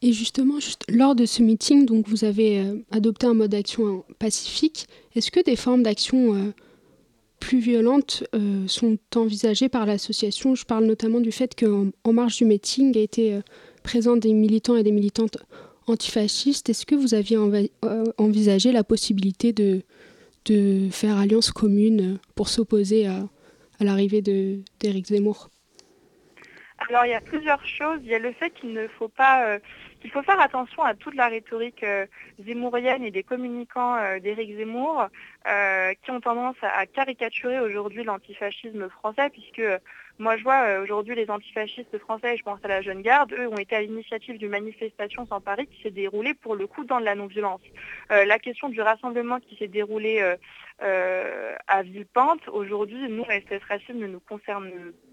[0.00, 4.04] Et justement, juste lors de ce meeting, donc vous avez euh, adopté un mode d'action
[4.18, 4.86] pacifique.
[5.16, 6.52] Est-ce que des formes d'action euh,
[7.40, 10.54] plus violentes euh, sont envisagées par l'association?
[10.54, 13.40] Je parle notamment du fait qu'en en marge du meeting a été euh,
[13.82, 15.38] présent des militants et des militantes
[15.88, 16.68] antifascistes.
[16.70, 19.82] Est-ce que vous aviez envi euh, envisagé la possibilité de,
[20.44, 23.28] de faire alliance commune pour s'opposer à,
[23.80, 25.50] à l'arrivée d'Éric Zemmour?
[26.78, 28.00] Alors il y a plusieurs choses.
[28.02, 29.58] Il y a le fait qu'il ne faut pas, euh,
[30.00, 32.06] qu'il faut faire attention à toute la rhétorique euh,
[32.44, 35.08] zémourienne et des communicants euh, d'Éric Zemmour
[35.48, 39.62] euh, qui ont tendance à, caricaturer aujourd'hui l'antifascisme français, puisque
[40.18, 43.46] moi je vois euh, aujourd'hui les antifascistes français, je pense à la Jeune Garde, eux
[43.46, 46.98] ont été à l'initiative d'une manifestation sans Paris qui s'est déroulée pour le coup dans
[46.98, 47.60] de la non-violence.
[48.10, 50.36] Euh, la question du rassemblement qui s'est déroulé
[50.82, 55.07] euh, à Villepinte, aujourd'hui, nous, SS Racisme ne nous concerne pas,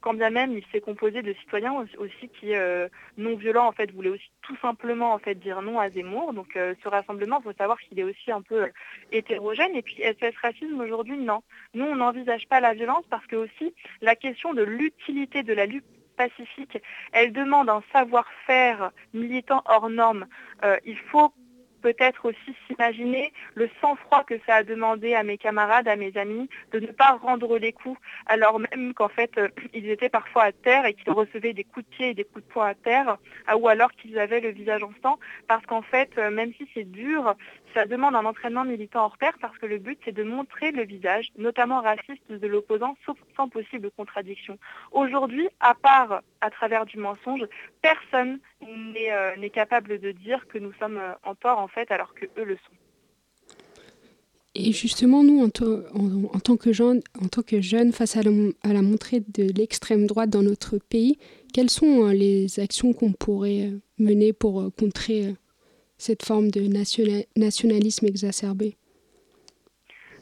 [0.00, 3.90] quand bien même il s'est composé de citoyens aussi qui, euh, non violents, en fait,
[3.92, 6.32] voulaient aussi tout simplement en fait dire non à Zemmour.
[6.32, 8.68] Donc euh, ce rassemblement, il faut savoir qu'il est aussi un peu euh,
[9.12, 9.74] hétérogène.
[9.74, 11.42] Et puis SS Racisme aujourd'hui, non.
[11.74, 15.66] Nous, on n'envisage pas la violence parce que aussi la question de l'utilité de la
[15.66, 15.84] lutte
[16.16, 16.78] pacifique,
[17.12, 20.26] elle demande un savoir-faire militant hors norme.
[20.84, 21.32] Il faut
[21.82, 26.48] peut-être aussi s'imaginer le sang-froid que ça a demandé à mes camarades, à mes amis,
[26.72, 30.52] de ne pas rendre les coups, alors même qu'en fait, euh, ils étaient parfois à
[30.52, 33.18] terre et qu'ils recevaient des coups de pied et des coups de poing à terre,
[33.46, 36.68] ah, ou alors qu'ils avaient le visage en sang, parce qu'en fait, euh, même si
[36.74, 37.34] c'est dur,
[37.74, 40.84] ça demande un entraînement militant hors pair, parce que le but, c'est de montrer le
[40.84, 42.96] visage, notamment raciste, de l'opposant,
[43.36, 44.58] sans possible contradiction.
[44.92, 47.42] Aujourd'hui, à part à travers du mensonge,
[47.82, 52.14] personne euh, n'est capable de dire que nous sommes euh, en tort en fait alors
[52.14, 52.72] que eux le sont.
[54.54, 59.20] Et justement, nous, en, tant, que jeunes, en tant que jeunes, face à la, montée
[59.20, 61.18] de l'extrême droite dans notre pays,
[61.54, 65.34] quelles sont euh, les actions qu'on pourrait mener pour contrer
[65.96, 66.62] cette forme de
[67.36, 68.76] nationalisme exacerbé?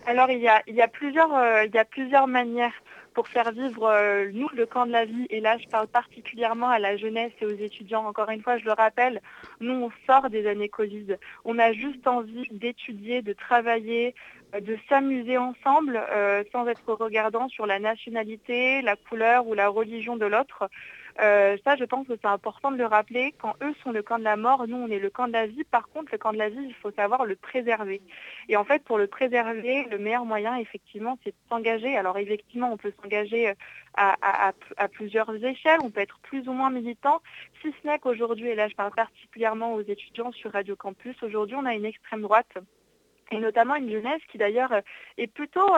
[0.07, 1.31] Alors, il y a, il y a plusieurs,
[1.65, 2.75] il y a plusieurs manières
[3.17, 5.27] pour faire vivre, euh, nous, le camp de la vie.
[5.31, 8.05] Et là, je parle particulièrement à la jeunesse et aux étudiants.
[8.05, 9.23] Encore une fois, je le rappelle,
[9.59, 11.17] nous, on sort des années Covid.
[11.47, 14.15] On a juste envie d'étudier, de travailler,
[14.55, 19.69] euh, de s'amuser ensemble, euh, sans être regardant sur la nationalité, la couleur ou la
[19.69, 20.69] religion de l'autre.
[21.21, 23.35] Euh, ça, je pense que c'est important de le rappeler.
[23.39, 25.47] Quand eux sont le camp de la mort, nous, on est le camp de la
[25.47, 25.65] vie.
[25.65, 28.03] Par contre, le camp de la vie, il faut savoir le préserver.
[28.49, 31.97] Et en fait, pour le préserver, le meilleur moyen, effectivement, c'est de s'engager.
[31.97, 33.53] Alors, effectivement, on peut s'engager euh,
[33.97, 35.81] à, plusieurs échelles.
[35.83, 37.23] On peut être plus ou moins militant.
[37.63, 41.57] Si ce n'est qu'aujourd'hui, et là, je parle particulièrement aux étudiants sur Radio Campus, aujourd'hui,
[41.57, 42.59] on a une extrême droite
[43.33, 44.73] et notamment une jeunesse qui d'ailleurs
[45.19, 45.69] est plutôt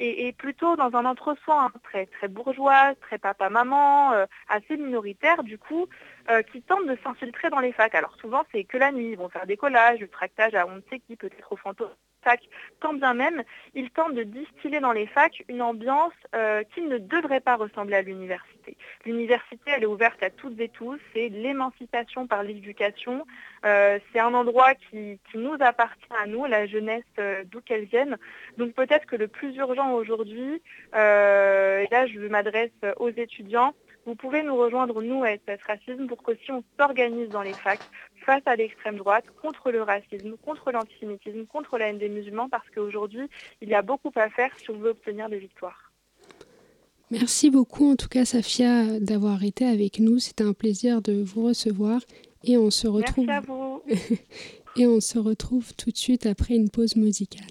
[0.00, 5.58] et, plutôt dans un entre-soi hein, très, très bourgeois, très papa-maman, euh, assez minoritaire du
[5.58, 5.88] coup,
[6.30, 7.94] euh, qui tentent de s'infiltrer dans les facs.
[7.94, 10.76] Alors souvent c'est que la nuit, ils vont faire des collages, du tractage à on
[10.76, 11.90] ne sait qui, peut-être au fantôme
[12.22, 12.40] fac,
[12.80, 13.42] quand bien même,
[13.74, 17.96] ils tentent de distiller dans les facs une ambiance euh, qui ne devrait pas ressembler
[17.96, 18.76] à l'université.
[19.04, 23.26] L'université, elle est ouverte à toutes et tous, c'est l'émancipation par l'éducation,
[23.64, 28.16] euh, c'est un endroit qui, nous appartient à nous, la jeunesse, euh, d'où qu'elle vienne.
[28.58, 33.74] Donc peut-être que le plus urgent aujourd'hui, et là je m'adresse aux étudiants,
[34.06, 37.80] vous pouvez nous rejoindre, nous, à SS Racisme, pour qu'aussi on s'organise dans les facs
[38.24, 42.68] face à l'extrême droite, contre le racisme, contre l'antisémitisme, contre la haine des musulmans, parce
[42.70, 43.28] qu'aujourd'hui,
[43.60, 45.90] il y a beaucoup à faire si on veut obtenir des victoires.
[47.10, 50.18] Merci beaucoup, en tout cas, Safia, d'avoir été avec nous.
[50.18, 52.00] C'était un plaisir de vous recevoir.
[52.44, 53.26] Et on se retrouve.
[53.26, 53.82] Merci à vous.
[54.76, 57.48] et on se retrouve tout de suite après une pause musicale.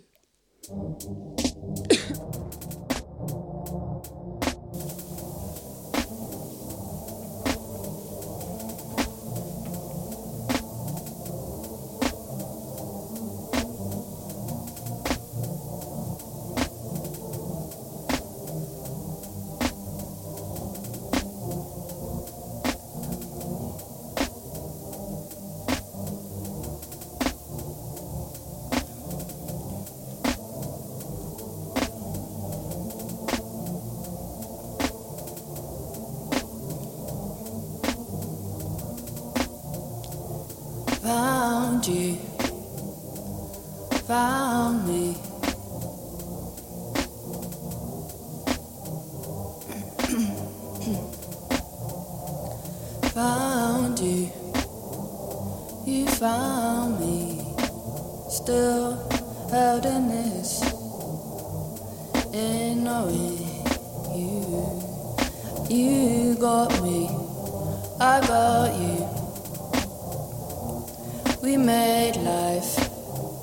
[71.49, 72.77] we made life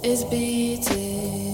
[0.04, 1.45] is beating.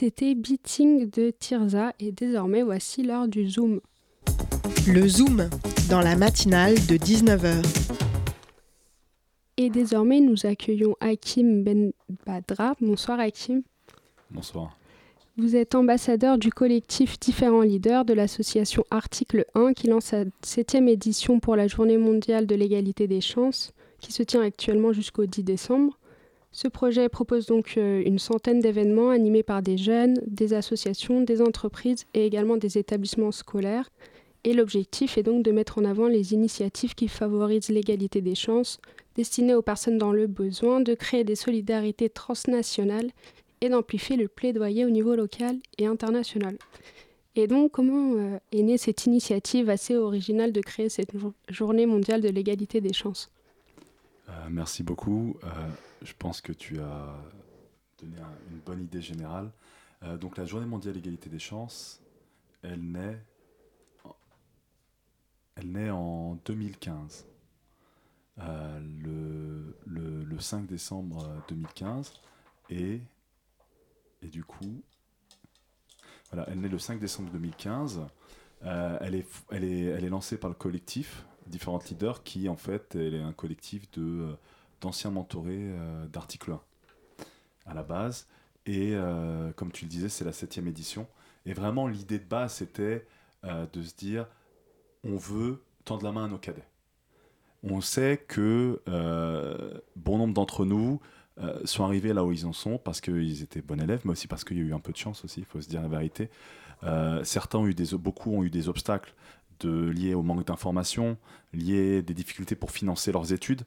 [0.00, 3.82] C'était Beating de Tirza et désormais voici l'heure du Zoom.
[4.88, 5.50] Le Zoom,
[5.90, 7.62] dans la matinale de 19h.
[9.58, 11.92] Et désormais nous accueillons Hakim Ben
[12.24, 12.76] Badra.
[12.80, 13.60] Bonsoir Hakim.
[14.30, 14.74] Bonsoir.
[15.36, 20.88] Vous êtes ambassadeur du collectif Différents Leaders de l'association Article 1 qui lance sa septième
[20.88, 25.42] édition pour la Journée mondiale de l'égalité des chances qui se tient actuellement jusqu'au 10
[25.42, 25.99] décembre.
[26.52, 31.40] Ce projet propose donc euh, une centaine d'événements animés par des jeunes, des associations, des
[31.40, 33.88] entreprises et également des établissements scolaires.
[34.42, 38.80] Et l'objectif est donc de mettre en avant les initiatives qui favorisent l'égalité des chances,
[39.14, 43.10] destinées aux personnes dans le besoin, de créer des solidarités transnationales
[43.60, 46.56] et d'amplifier le plaidoyer au niveau local et international.
[47.36, 51.86] Et donc, comment euh, est née cette initiative assez originale de créer cette jour- journée
[51.86, 53.30] mondiale de l'égalité des chances?
[54.50, 55.36] Merci beaucoup.
[55.44, 55.48] Euh,
[56.02, 57.16] je pense que tu as
[57.98, 59.50] donné un- une bonne idée générale.
[60.02, 62.00] Euh, donc la Journée mondiale d'égalité des chances,
[62.62, 63.22] elle naît,
[65.56, 67.26] elle naît en 2015.
[68.38, 72.14] Euh, le, le- le 5 décembre euh, 2015
[72.70, 73.02] et,
[74.22, 74.80] et du coup
[76.30, 78.00] voilà elle naît le 5 décembre 2015
[78.62, 82.56] Euh, elle, est, elle, est, elle est lancée par le collectif différentes leaders qui en
[82.56, 84.32] fait est un collectif de euh,
[84.80, 86.60] d'anciens mentorés euh, d'article 1
[87.66, 88.26] à la base.
[88.66, 91.06] Et euh, comme tu le disais c'est la septième édition.
[91.46, 93.06] Et vraiment l'idée de base c'était
[93.42, 94.26] de se dire
[95.02, 96.66] on veut tendre la main à nos cadets.
[97.62, 98.82] On sait que
[99.96, 101.00] bon nombre d'entre nous
[101.64, 104.44] sont arrivés là où ils en sont parce qu'ils étaient bons élèves, mais aussi parce
[104.44, 106.28] qu'il y a eu un peu de chance aussi, il faut se dire la vérité.
[107.22, 109.14] Certains ont eu des, beaucoup ont eu des obstacles
[109.60, 111.16] de, liés au manque d'informations,
[111.52, 113.62] liés des difficultés pour financer leurs études.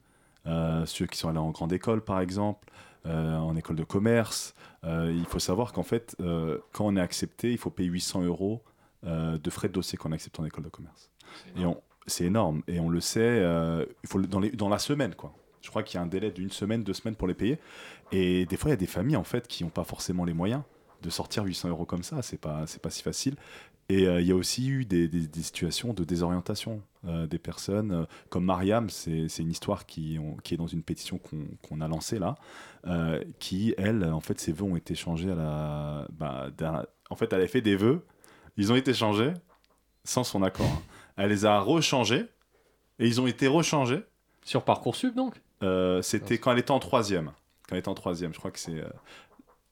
[0.46, 2.70] Euh, ceux qui sont allés en grande école, par exemple,
[3.06, 4.56] euh, en école de commerce.
[4.84, 8.24] Euh, il faut savoir qu'en fait, euh, quand on est accepté, il faut payer 800
[8.24, 8.62] euros
[9.06, 11.10] euh, de frais de dossier quand on est accepté en école de commerce.
[11.58, 12.62] Et on, c'est énorme.
[12.68, 15.34] Et on le sait, euh, il faut dans, les- dans la semaine, quoi.
[15.62, 17.58] Je crois qu'il y a un délai d'une semaine, deux semaines pour les payer.
[18.12, 20.34] Et des fois, il y a des familles, en fait, qui n'ont pas forcément les
[20.34, 20.62] moyens
[21.02, 22.22] de sortir 800 euros comme ça.
[22.22, 23.36] C'est pas, c'est pas si facile.
[23.90, 27.38] Et euh, il y a aussi eu des, des- des situations de désorientation euh, des
[27.38, 27.92] personnes.
[27.92, 31.82] euh, comme Mariam, c'est, c'est une histoire qui, qui est dans une pétition qu'on, qu'on
[31.82, 32.36] a lancée là,
[33.40, 36.08] qui, elle, en fait, ses vœux ont été changés à la...
[36.12, 36.50] bah,
[37.10, 38.06] en fait, elle avait fait des vœux,
[38.58, 39.34] ils ont été changés
[40.04, 40.66] sans son accord.
[40.66, 40.82] hein.
[41.16, 42.26] Elle les a rechangés,
[43.00, 44.04] et ils ont été rechangés.
[44.44, 45.42] Sur Parcoursup, donc?
[46.02, 47.28] C'était quand elle était en troisième.
[47.68, 48.84] Quand elle était en troisième, je crois que c'est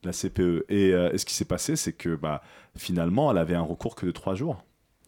[0.03, 0.65] la CPE.
[0.69, 2.41] Et, euh, et ce qui s'est passé, c'est que bah,
[2.77, 4.63] finalement, elle avait un recours que de trois jours.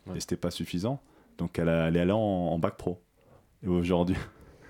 [0.08, 0.18] Ouais.
[0.18, 1.02] Et c'était pas suffisant.
[1.38, 3.02] Donc elle, a- elle est allée en, en bac pro.
[3.64, 4.18] Et aujourd'hui,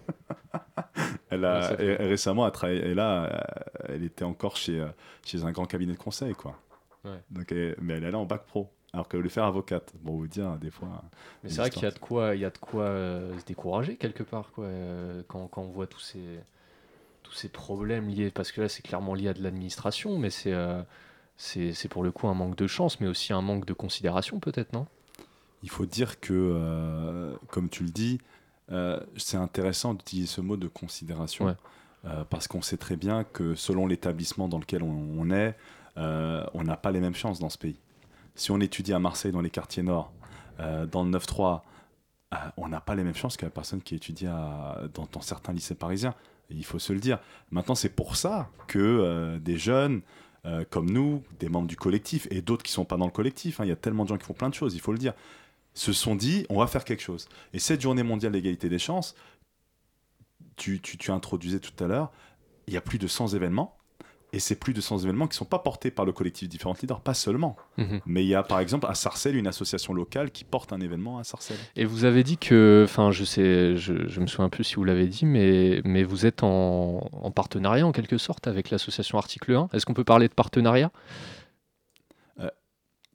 [1.30, 3.40] elle a Ouais, récemment, elle et là, euh,
[3.90, 4.88] elle était encore chez, euh,
[5.26, 6.58] chez un grand cabinet de conseil, quoi.
[7.04, 7.20] Ouais.
[7.32, 8.70] Donc, elle- mais elle est allée en bac pro.
[8.94, 9.92] Alors qu'elle voulait faire avocate.
[10.02, 10.88] Bon, vous dire, des fois.
[11.44, 13.38] Mais Des c'est vrai qu'il y a de quoi, il y a de quoi euh,
[13.40, 16.20] se décourager quelque part, quoi, euh, quand, quand on voit tous ces,
[17.24, 20.54] tous ces problèmes liés, parce que là c'est clairement lié à de l'administration, mais c'est
[20.54, 20.82] euh,
[21.38, 24.40] c'est c'est pour le coup un manque de chance, mais aussi un manque de considération
[24.40, 24.86] peut-être, non?
[25.64, 28.20] Il faut dire que, euh, comme tu le dis,
[28.72, 31.56] euh, c'est intéressant d'utiliser ce mot de considération Ouais.
[32.06, 35.56] euh, parce qu'on sait très bien que selon l'établissement dans lequel on, on est,
[35.96, 37.80] on n'a pas les mêmes chances dans ce pays.
[38.36, 40.12] Si on étudie à Marseille dans les quartiers nord,
[40.60, 41.62] dans le 9-3,
[42.34, 45.22] euh, on n'a pas les mêmes chances que la personne qui étudie à- dans, dans
[45.22, 46.14] certains lycées parisiens.
[46.50, 47.20] Il faut se le dire.
[47.52, 50.02] Maintenant, c'est pour ça que euh, des jeunes
[50.46, 53.60] euh, comme nous, des membres du collectif et d'autres qui sont pas dans le collectif,
[53.60, 54.98] hein, il y a tellement de gens qui font plein de choses, il faut le
[54.98, 55.14] dire,
[55.74, 57.30] se sont dit on va faire quelque chose.
[57.54, 59.16] Et cette journée mondiale d'égalité des chances,
[60.58, 62.12] tu, tu, tu introduisais tout à l'heure,
[62.68, 63.78] il y a plus de 100 événements.
[64.34, 66.82] Et c'est plus de 100 événements qui ne sont pas portés par le collectif Différentes
[66.82, 67.56] Leaders, pas seulement.
[67.78, 68.02] Mhm.
[68.06, 71.20] Mais il y a par exemple à Sarcelles une association locale qui porte un événement
[71.20, 71.60] à Sarcelles.
[71.76, 74.84] Et vous avez dit que, enfin, je sais, je, je me souviens plus si vous
[74.84, 79.54] l'avez dit, mais, mais vous êtes en, en partenariat en quelque sorte avec l'association Article
[79.54, 79.70] 1.
[79.72, 80.92] Est-ce qu'on peut parler de partenariat?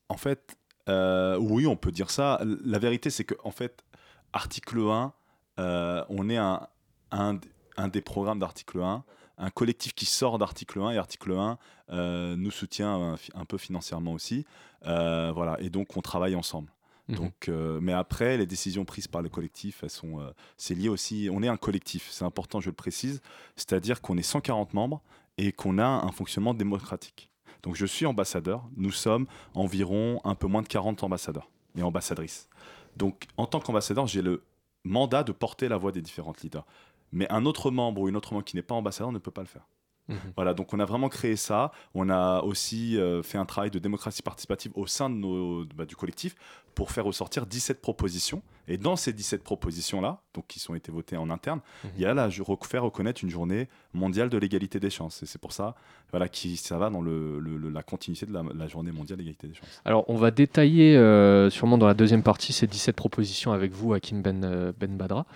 [0.09, 0.57] En fait,
[0.89, 2.41] euh, oui, on peut dire ça.
[2.65, 3.85] La vérité, c'est que en fait,
[4.33, 5.13] article 1,
[5.59, 6.67] euh, on est un,
[7.11, 7.39] un,
[7.77, 9.05] un des programmes d'article 1,
[9.39, 11.59] un collectif qui sort d'article 1 et article 1
[11.91, 14.45] euh, nous soutient un, peu financièrement aussi.
[14.87, 16.73] Euh, voilà, et donc on travaille ensemble.
[17.09, 17.17] Mhm.
[17.17, 20.21] Donc, euh, mais après, les décisions prises par le collectif, elles sont,
[20.57, 21.31] c'est lié aussi.
[21.33, 23.23] On est un collectif, c'est important, je le précise.
[23.57, 25.01] C'est-à-dire qu'on est 140 membres
[25.39, 27.31] et qu'on a un fonctionnement démocratique.
[27.63, 28.69] Donc, je suis ambassadeur.
[28.77, 32.49] Nous sommes environ un peu moins de 40 ambassadeurs et ambassadrices.
[32.97, 34.43] Donc, en tant qu'ambassadeur, j'ai le
[34.85, 36.67] mandat de porter la voix des différentes leaders.
[37.13, 39.43] Mais un autre membre ou une autre membre qui n'est pas ambassadeur ne peut pas
[39.43, 39.67] le faire.
[40.09, 40.17] Mhm.
[40.37, 41.71] Voilà, donc on a vraiment créé ça.
[41.95, 45.85] On a aussi euh, fait un travail de démocratie participative au sein de nos, bah,
[45.85, 46.35] du collectif
[46.75, 48.43] pour faire ressortir 17 propositions.
[48.69, 51.91] Et dans ces 17 propositions-là, donc qui sont été votées en interne, Mhm.
[51.97, 55.23] il y a là, je faire reconnaître une journée mondiale de l'égalité des chances.
[55.23, 55.75] Et c'est pour ça,
[56.11, 59.19] voilà, qui ça va dans le, le- le- la continuité de la, la journée mondiale
[59.19, 59.81] de l'égalité des chances.
[59.85, 63.93] Alors, on va détailler euh, sûrement dans la deuxième partie ces 17 propositions avec vous,
[63.95, 65.27] Hakim Ben, euh, ben Badra.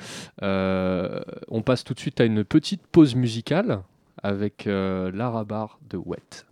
[0.42, 3.82] Euh, on passe tout de suite à une petite pause musicale
[4.22, 6.46] avec euh, l'Arabar de Wet.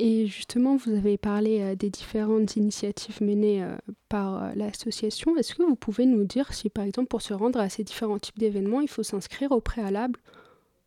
[0.00, 3.76] Et justement, vous avez parlé euh, des différentes initiatives menées euh,
[4.08, 5.36] par euh, l'association.
[5.36, 8.20] Est-ce que vous pouvez nous dire si, par exemple, pour se rendre à ces différents
[8.20, 10.20] types d'événements, il faut s'inscrire au préalable?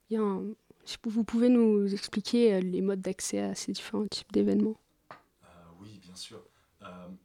[0.09, 4.75] Vous pouvez nous expliquer les modes d'accès à ces différents types d'événements?
[5.81, 6.41] oui, bien sûr.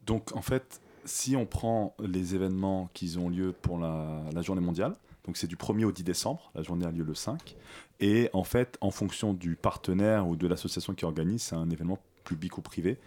[0.04, 4.94] donc en fait, si on prend les événements qui ont lieu pour la journée mondiale,
[5.26, 7.56] donc c'est du 1er au 10 décembre, la journée a lieu le 5,
[8.00, 11.98] et en fait, en fonction du partenaire ou de l'association qui organise, c'est un événement
[12.24, 12.98] public ou privé.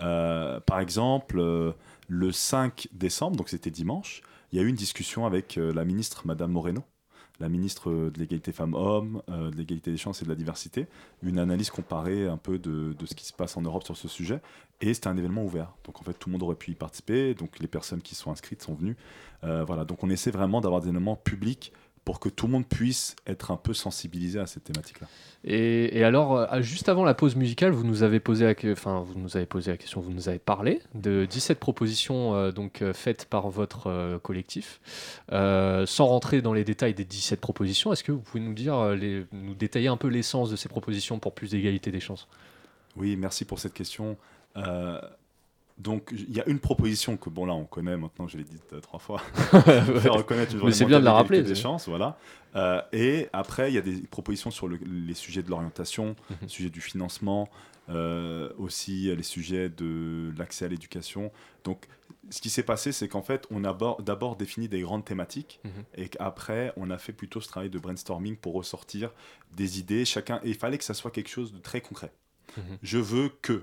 [0.00, 1.72] Euh, par exemple, euh,
[2.08, 4.22] le 5 décembre, donc c'était dimanche,
[4.52, 6.82] il y a eu une discussion avec euh, la ministre Madame Moreno,
[7.40, 10.86] la ministre de l'égalité femmes-hommes, euh, de l'égalité des chances et de la diversité,
[11.22, 14.08] une analyse comparée un peu de, de ce qui se passe en Europe sur ce
[14.08, 14.40] sujet.
[14.80, 15.74] Et c'était un événement ouvert.
[15.84, 17.34] Donc en fait, tout le monde aurait pu y participer.
[17.34, 18.96] Donc les personnes qui sont inscrites sont venues.
[19.44, 19.84] Euh, voilà.
[19.84, 21.72] Donc on essaie vraiment d'avoir des événements publics
[22.06, 25.08] pour que tout le monde puisse être un peu sensibilisé à cette thématique-là.
[25.42, 29.00] Et, et alors, euh, juste avant la pause musicale, vous nous avez posé la, enfin,
[29.00, 32.80] vous nous avez posé la question, vous nous avez parlé de 17 propositions euh, donc
[32.80, 34.80] euh, faites par votre euh, collectif.
[35.32, 38.90] Euh, sans rentrer dans les détails des 17 propositions, est-ce que vous pouvez nous dire,
[38.90, 42.28] les, nous détailler un peu l'essence de ces propositions pour plus d'égalité des chances?
[42.94, 44.16] Oui, merci pour cette question.
[45.78, 48.58] Donc il y a une proposition que bon là on connaît maintenant, je l'ai dit
[48.72, 49.18] euh, trois fois.
[49.44, 52.18] Faire reconnaître une Mais c'est bien de la rappeler, Des chances, voilà.
[52.54, 56.36] Euh, et après il y a des propositions sur le- les sujets de l'orientation, Mhm.
[56.42, 57.50] le sujet du financement,
[57.90, 61.30] euh, aussi les sujets de l'accès à l'éducation.
[61.64, 61.86] Donc
[62.30, 65.60] ce qui s'est passé, c'est qu'en fait on a bord- d'abord défini des grandes thématiques
[65.64, 65.70] Mhm.
[65.96, 69.12] et qu'après on a fait plutôt ce travail de brainstorming pour ressortir
[69.54, 70.06] des idées.
[70.06, 72.12] Chacun et il fallait que ça soit quelque chose de très concret.
[72.56, 72.78] Mhm.
[72.82, 73.62] Je veux que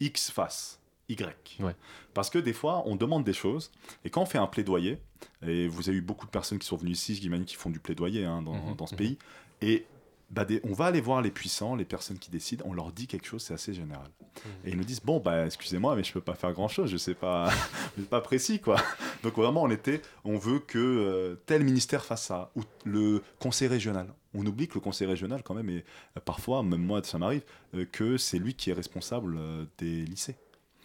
[0.00, 1.60] X fasse Y.
[1.60, 1.74] Ouais.
[2.14, 3.70] Parce que des fois, on demande des choses,
[4.04, 4.98] et quand on fait un plaidoyer,
[5.46, 7.78] et vous avez eu beaucoup de personnes qui sont venues ici, j'imagine, qui font du
[7.80, 8.98] plaidoyer hein, dans, Mhm, dans ce mhm.
[8.98, 9.18] pays,
[9.60, 9.86] et
[10.30, 13.06] bah, des- on va aller voir les puissants, les personnes qui décident, on leur dit
[13.06, 14.08] quelque chose, c'est assez général.
[14.44, 14.50] Mhm.
[14.64, 17.14] Et ils nous disent, bon, bah, excusez-moi, mais je peux pas faire grand-chose, je sais
[17.14, 17.50] pas,
[17.96, 18.76] je suis pas précis, quoi.
[19.22, 23.68] Donc vraiment, on était, on veut que euh, tel ministère fasse ça, ou le conseil
[23.68, 24.12] régional.
[24.36, 25.84] On oublie que le conseil régional, quand même, et
[26.24, 27.42] parfois, même moi, ça m'arrive,
[27.74, 30.34] euh, que c'est lui qui est responsable euh, des lycées.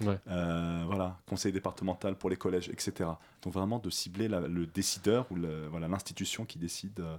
[0.02, 0.18] Ouais.
[0.30, 3.10] Euh, voilà, conseil départemental pour les collèges, etc.
[3.44, 7.18] Donc vraiment de cibler la- le décideur ou le- voilà l'institution qui décide euh,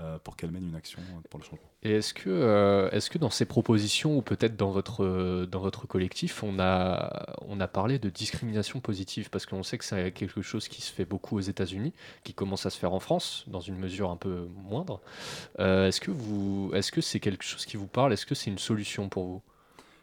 [0.00, 1.68] euh, pour qu'elle mène une action pour le changement.
[1.82, 5.86] Et est-ce que, euh, est-ce que dans ces propositions, ou peut-être dans votre, dans votre
[5.86, 9.28] collectif, on a, on a parlé de discrimination positive?
[9.28, 11.92] Parce qu'on sait que c'est quelque chose qui se fait beaucoup aux États-Unis,
[12.24, 15.02] qui commence à se faire en France, dans une mesure un peu moindre.
[15.58, 18.12] Est-ce que vous, est-ce que c'est quelque chose qui vous parle?
[18.14, 19.42] Est-ce que c'est une solution pour vous?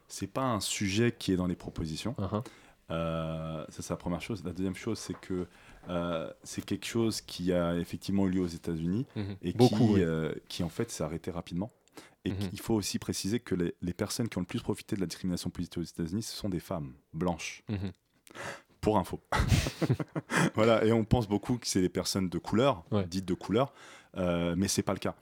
[0.07, 2.15] C'est pas un sujet qui est dans les propositions.
[2.19, 2.43] Uh-huh.
[2.91, 4.43] Euh, ça, c'est la première chose.
[4.45, 5.47] La deuxième chose, c'est que
[5.89, 9.35] euh, c'est quelque chose qui a effectivement eu lieu aux États-Unis Mhm.
[9.41, 10.01] et Beaucoup, qui, oui.
[10.03, 11.71] euh, qui en fait s'est arrêté rapidement.
[12.25, 12.49] Et Mhm.
[12.53, 15.07] il faut aussi préciser que les, les personnes qui ont le plus profité de la
[15.07, 17.63] discrimination positive aux États-Unis, ce sont des femmes blanches.
[17.69, 17.91] Mhm.
[18.81, 19.19] Pour info.
[20.55, 23.05] voilà, et on pense beaucoup que c'est les personnes de couleur, Ouais.
[23.05, 23.73] dites de couleur,
[24.17, 25.15] euh, mais c'est pas le cas.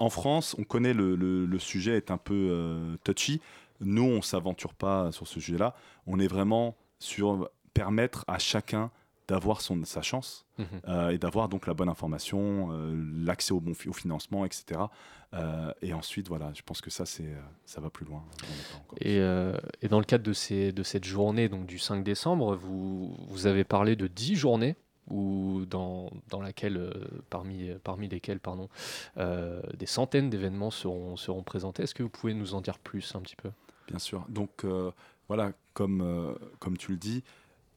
[0.00, 3.40] En France, on connaît le, le- le sujet est un peu touchy.
[3.80, 5.74] Nous, on s'aventure pas sur ce sujet-là.
[6.06, 8.90] On est vraiment sur permettre à chacun
[9.28, 10.66] d'avoir son sa chance Mhm.
[10.88, 14.80] euh, et d'avoir donc la bonne information, euh, l'accès au bon fi- au financement, etc.
[15.34, 18.22] Euh, et ensuite, voilà, je pense que ça, c'est ça va plus loin.
[19.00, 19.16] Et,
[19.82, 23.46] et dans le cadre de, ces, de cette journée donc du 5 décembre, vous, vous
[23.48, 24.76] avez parlé de 10 journées
[25.10, 26.92] dans, dans laquelle, euh,
[27.30, 28.68] parmi, parmi lesquelles pardon,
[29.18, 31.82] euh, des centaines d'événements seront, seront présentés.
[31.82, 33.50] Est-ce que vous pouvez nous en dire plus un petit peu?
[33.88, 34.24] Bien sûr.
[34.28, 34.90] Donc euh,
[35.28, 37.22] voilà, comme, euh, comme tu le dis,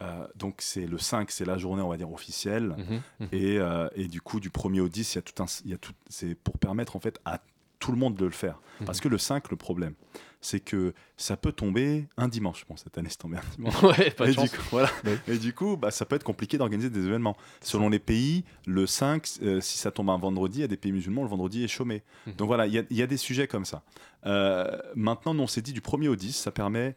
[0.01, 2.75] euh, donc c'est le 5, c'est la journée, on va dire, officielle.
[2.77, 3.27] Mhm, mhm.
[3.31, 5.71] Et, euh, et du coup, du 1er au 10, il y a tout un, il
[5.71, 7.41] y a tout, c'est pour permettre en fait à
[7.79, 8.59] tout le monde de le faire.
[8.85, 9.03] Parce Mhm.
[9.03, 9.93] que le 5, le problème,
[10.41, 12.65] c'est que ça peut tomber un dimanche.
[12.69, 13.73] Bon, cette année, c'est tombé un dimanche.
[13.83, 14.89] Ouais, pas de et, du coup, voilà.
[15.27, 17.35] Et du coup, bah, ça peut être compliqué d'organiser des événements.
[17.61, 20.77] Selon les pays, le 5, euh, si ça tombe un vendredi, il y a des
[20.77, 22.03] pays musulmans, le vendredi est chômé.
[22.27, 22.33] Mhm.
[22.35, 23.83] Donc voilà, il y, a- il y a des sujets comme ça.
[24.25, 26.95] Euh, maintenant, on s'est dit du 1er au 10, ça permet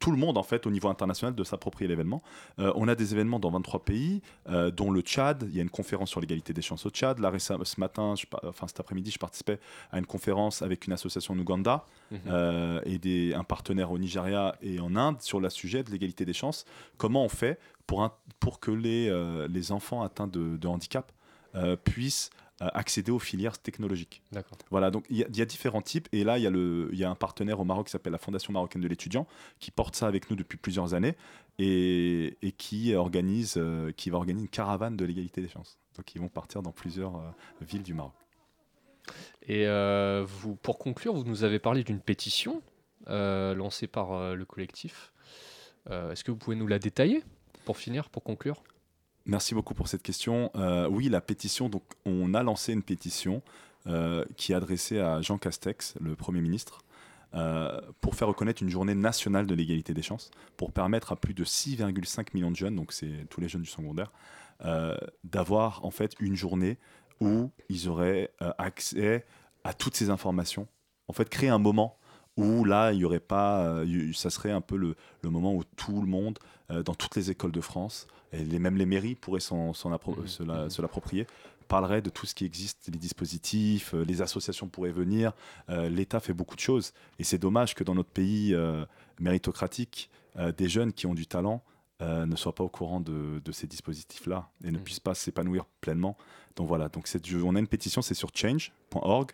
[0.00, 2.22] tout le monde, en fait, au niveau international, de s'approprier l'événement.
[2.58, 5.44] Euh, on a des événements dans 23 pays, euh, dont le Tchad.
[5.50, 7.18] Il y a une conférence sur l'égalité des chances au Tchad.
[7.20, 9.60] Là, ce matin, je enfin cet après-midi, je participais
[9.92, 12.18] à une conférence avec une association en Ouganda Mhm.
[12.26, 16.24] euh, et des, un partenaire au Nigeria et en Inde sur le sujet de l'égalité
[16.24, 16.64] des chances.
[16.96, 19.12] Comment on fait pour, un- pour que les,
[19.48, 21.12] les enfants atteints de, de handicap
[21.84, 22.30] puissent
[22.60, 24.22] accéder aux filières technologiques
[24.70, 26.08] voilà, donc il y, a- il y a différents types.
[26.12, 26.50] Et là, il y, a
[26.94, 29.26] y un partenaire au Maroc qui s'appelle la Fondation marocaine de l'étudiant,
[29.58, 31.16] qui porte ça avec nous depuis plusieurs années
[31.58, 35.78] et, et qui, organise, euh, qui va organiser une caravane de l'égalité des chances.
[35.96, 37.28] Donc ils vont partir dans plusieurs euh,
[37.62, 38.12] villes du Maroc.
[39.46, 42.62] Et euh, vous, pour conclure, vous nous avez parlé d'une pétition
[43.08, 45.12] euh, lancée par euh, le collectif.
[45.90, 47.24] Euh, Est-ce que vous pouvez nous la détailler
[47.64, 48.62] pour finir, pour conclure?
[49.26, 50.50] Merci beaucoup pour cette question.
[50.56, 53.42] Euh, oui, la pétition, donc on a lancé une pétition
[53.86, 56.80] euh, qui est adressée à Jean Castex, le Premier ministre,
[57.34, 61.34] euh, pour faire reconnaître une journée nationale de l'égalité des chances, pour permettre à plus
[61.34, 64.10] de 6,5 millions de jeunes, donc c'est tous les jeunes du secondaire,
[65.24, 66.76] d'avoir en fait une journée
[67.20, 69.24] où ils auraient accès
[69.64, 70.66] à toutes ces informations.
[71.08, 71.96] En fait, créer un moment
[72.36, 76.06] où là, il y aurait pas, ça serait un peu le, moment où tout le
[76.06, 79.90] monde, dans toutes les écoles de France, et les, même les mairies pourraient s'en, s'en
[79.92, 80.70] appro- se, la- Mhm.
[80.70, 81.26] se l'approprier,
[81.68, 85.32] parlerait de tout ce qui existe, les dispositifs, euh, les associations pourraient venir.
[85.68, 88.84] Euh, L'État fait beaucoup de choses, et c'est dommage que dans notre pays euh,
[89.20, 90.10] méritocratique,
[90.56, 91.60] des jeunes qui ont du talent
[92.00, 96.16] ne soient pas au courant de, de ces dispositifs-là et ne puissent pas s'épanouir pleinement.
[96.56, 97.06] Donc voilà, donc
[97.44, 99.32] on a une pétition, c'est sur change.org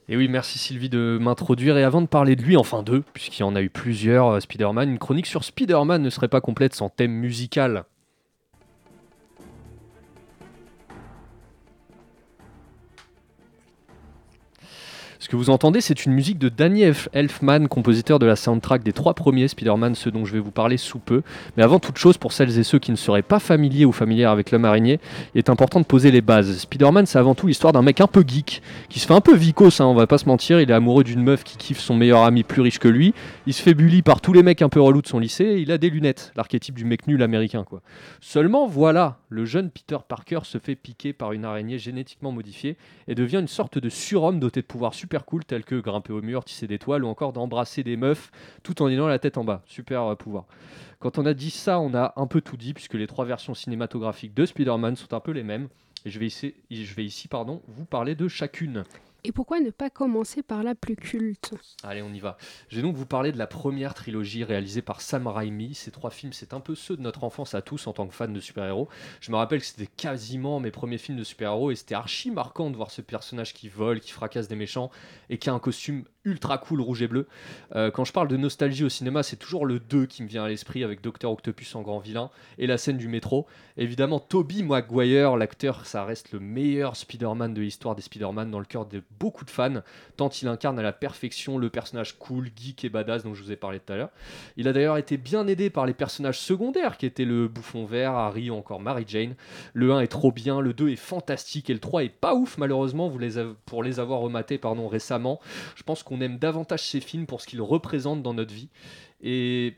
[0.09, 1.75] Et oui, merci Sylvie de m'introduire.
[1.75, 4.39] Et avant de parler de lui, enfin d'eux, puisqu'il y en a eu plusieurs, euh,
[4.39, 7.85] Spider-Man, une chronique sur Spider-Man ne serait pas complète sans thème musical.
[15.31, 18.91] Que vous entendez, c'est une musique de Danny Elf- Elfman, compositeur de la soundtrack des
[18.91, 21.21] trois premiers Spider-Man, ceux dont je vais vous parler sous peu.
[21.55, 24.31] Mais avant toute chose, pour celles et ceux qui ne seraient pas familiers ou familières
[24.31, 24.99] avec l'homme araignée,
[25.33, 26.57] il est important de poser les bases.
[26.57, 29.33] Spider-Man, c'est avant tout l'histoire d'un mec un peu geek, qui se fait un peu
[29.33, 30.59] vicos, hein, on va pas se mentir.
[30.59, 33.13] Il est amoureux d'une meuf qui kiffe son meilleur ami plus riche que lui.
[33.47, 35.45] Il se fait bully par tous les mecs un peu relous de son lycée.
[35.45, 37.63] Et il a des lunettes, l'archétype du mec nul américain.
[38.19, 42.75] Seulement, voilà, le jeune Peter Parker se fait piquer par une araignée génétiquement modifiée
[43.07, 46.21] et devient une sorte de surhomme doté de pouvoirs super cool tels que grimper au
[46.21, 48.31] mur, tisser des toiles ou encore d'embrasser des meufs
[48.63, 49.61] tout en ayant la tête en bas.
[49.65, 50.45] Super euh, pouvoir.
[50.99, 53.53] Quand on a dit ça, on a un peu tout dit puisque les trois versions
[53.53, 55.67] cinématographiques de Spider-Man sont un peu les mêmes.
[56.05, 58.83] Et je vais ici, je vais ici pardon, vous parler de chacune.
[59.23, 61.53] Et pourquoi ne pas commencer par la plus culte
[61.83, 62.37] Allez, on y va.
[62.69, 65.75] Je vais donc vous parler de la première trilogie réalisée par Sam Raimi.
[65.75, 68.15] Ces trois films, c'est un peu ceux de notre enfance à tous en tant que
[68.15, 68.89] fans de super-héros.
[69.19, 72.71] Je me rappelle que c'était quasiment mes premiers films de super-héros et c'était archi marquant
[72.71, 74.89] de voir ce personnage qui vole, qui fracasse des méchants
[75.29, 77.27] et qui a un costume ultra cool rouge et bleu.
[77.75, 80.43] Euh, quand je parle de nostalgie au cinéma, c'est toujours le 2 qui me vient
[80.43, 83.47] à l'esprit avec Docteur Octopus en grand vilain et la scène du métro.
[83.77, 88.65] Évidemment, Toby Maguire, l'acteur, ça reste le meilleur Spider-Man de l'histoire des Spider-Man dans le
[88.65, 89.81] cœur de beaucoup de fans,
[90.17, 93.51] tant il incarne à la perfection le personnage cool, geek et badass dont je vous
[93.51, 94.09] ai parlé tout à l'heure.
[94.57, 98.13] Il a d'ailleurs été bien aidé par les personnages secondaires qui étaient le bouffon vert,
[98.13, 99.35] Harry ou encore Mary Jane.
[99.73, 102.57] Le 1 est trop bien, le 2 est fantastique et le 3 est pas ouf
[102.57, 103.11] malheureusement
[103.65, 105.39] pour les avoir rematés pardon, récemment.
[105.75, 108.69] Je pense qu'on aime davantage ces films pour ce qu'ils représentent dans notre vie
[109.21, 109.77] et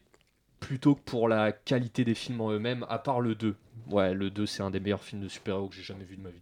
[0.60, 3.56] plutôt que pour la qualité des films en eux-mêmes, à part le 2.
[3.90, 6.22] Ouais, le 2 c'est un des meilleurs films de super-héros que j'ai jamais vu de
[6.22, 6.42] ma vie.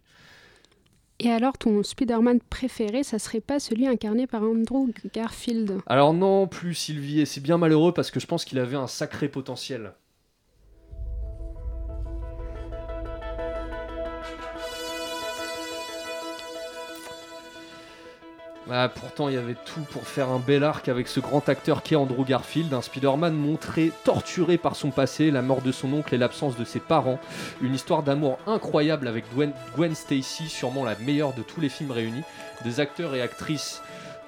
[1.24, 5.78] Et alors, ton Spider-Man préféré, ça serait pas celui incarné par Andrew Garfield?
[5.86, 9.28] Alors non plus Sylvie, c'est bien malheureux parce que je pense qu'il avait un sacré
[9.28, 9.92] potentiel.
[18.70, 21.82] Ah, pourtant, il y avait tout pour faire un bel arc avec ce grand acteur
[21.82, 26.14] qu'est Andrew Garfield, un Spider-Man montré torturé par son passé, la mort de son oncle
[26.14, 27.18] et l'absence de ses parents.
[27.60, 32.22] Une histoire d'amour incroyable avec Gwen, Stacy, sûrement la meilleure de tous les films réunis.
[32.64, 33.82] Des acteurs et actrices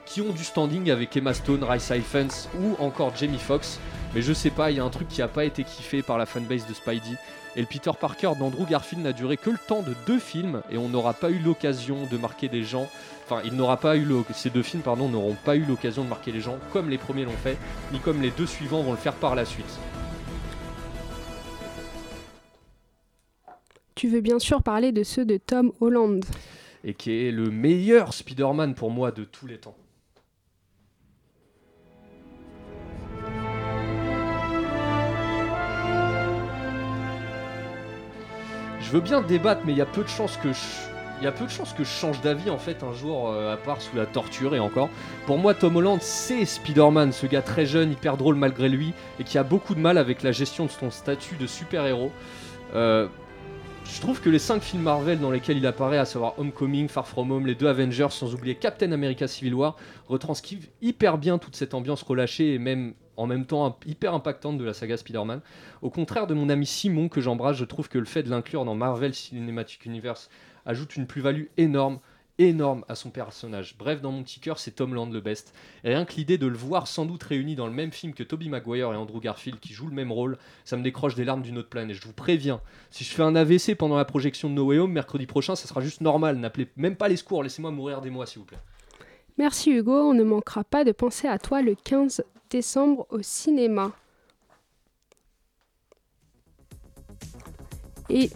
[0.04, 3.78] qui ont du standing avec Emma Stone, Rhys Ifans ou encore Jamie Foxx.
[4.14, 6.18] Mais je sais pas, il y a un truc qui a pas été kiffé par
[6.18, 7.16] la fanbase de Spidey.
[7.56, 10.78] Et le Peter Parker d'Andrew Garfield n'a duré que le temps de deux films et
[10.78, 12.88] on n'aura pas eu l'occasion de marquer des gens.
[13.24, 16.32] Enfin, il n'aura pas eu ces deux films, pardon, n'auront pas eu l'occasion de marquer
[16.32, 17.56] les gens comme les premiers l'ont fait,
[17.92, 19.78] ni comme les deux suivants vont le faire par la suite.
[23.94, 26.24] Tu veux bien sûr parler de ceux de Tom Holland.
[26.82, 29.76] Et qui est le meilleur Spider-Man pour moi de tous les temps.
[38.84, 40.60] Je veux bien débattre, mais il y a peu de chances que je...
[41.84, 44.90] Change d'avis en fait un jour, euh, à part sous la torture et encore.
[45.24, 49.24] Pour moi, Tom Holland, c'est Spider-Man, ce gars très jeune, hyper drôle malgré lui, et
[49.24, 52.12] qui a beaucoup de mal avec la gestion de son statut de super-héros.
[52.74, 53.08] Euh,
[53.86, 57.06] je trouve que les 5 films Marvel dans lesquels il apparaît, à savoir Homecoming, Far
[57.06, 59.76] From Home, les deux Avengers, sans oublier Captain America Civil War,
[60.08, 64.64] retranscrivent hyper bien toute cette ambiance relâchée et même en même temps hyper impactante de
[64.64, 65.40] la saga Spider-Man.
[65.82, 68.64] Au contraire de mon ami Simon que j'embrasse, je trouve que le fait de l'inclure
[68.64, 70.30] dans Marvel Cinematic Universe
[70.66, 71.98] ajoute une plus-value énorme
[72.38, 73.76] énorme à son personnage.
[73.78, 75.54] Bref, dans mon petit cœur, c'est Tom Land le best.
[75.84, 78.22] Et rien que l'idée de le voir sans doute réuni dans le même film que
[78.22, 81.42] Tobey Maguire et Andrew Garfield qui jouent le même rôle, ça me décroche des larmes
[81.42, 81.96] d'une autre planète.
[81.96, 82.60] Je vous préviens,
[82.90, 85.68] si je fais un AVC pendant la projection de No Way Home mercredi prochain, ça
[85.68, 86.38] sera juste normal.
[86.38, 88.58] N'appelez même pas les secours, laissez-moi mourir des mois s'il vous plaît.
[89.38, 92.24] Merci Hugo, on ne manquera pas de penser à toi le 15
[93.10, 93.92] au cinéma.
[98.10, 98.30] Et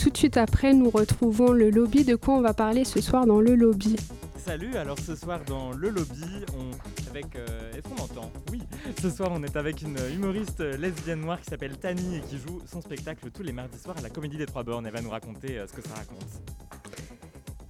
[0.00, 2.04] tout de suite après, nous retrouvons le lobby.
[2.04, 3.96] De quoi on va parler ce soir dans le lobby?
[4.38, 6.24] Salut, alors ce soir dans le lobby,
[6.58, 6.70] on
[7.10, 8.62] avec euh, est-ce qu'on Oui,
[9.00, 12.60] ce soir on est avec une humoriste lesbienne noire qui s'appelle Tani et qui joue
[12.66, 14.86] son spectacle tous les mardis soirs à la Comédie des Trois Bornes.
[14.86, 16.79] Elle va nous raconter euh, ce que ça raconte.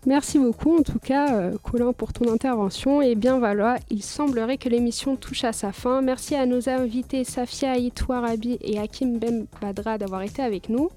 [0.07, 4.57] Merci beaucoup en tout cas euh, Colin pour ton intervention et bien voilà, il semblerait
[4.57, 6.01] que l'émission touche à sa fin.
[6.01, 10.89] Merci à nos invités Safia Itouarabi et Hakim Ben Badra d'avoir été avec nous.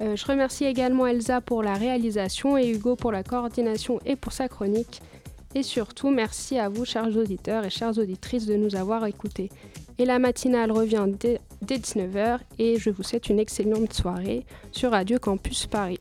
[0.00, 4.32] Euh, je remercie également Elsa pour la réalisation et Hugo pour la coordination et pour
[4.32, 5.02] sa chronique.
[5.54, 9.50] Et surtout, merci à vous, chers auditeurs et chères auditrices, de nous avoir écoutés.
[9.98, 14.92] Et la matinale revient dès, dès 19h et je vous souhaite une excellente soirée sur
[14.92, 15.98] Radio Campus Paris.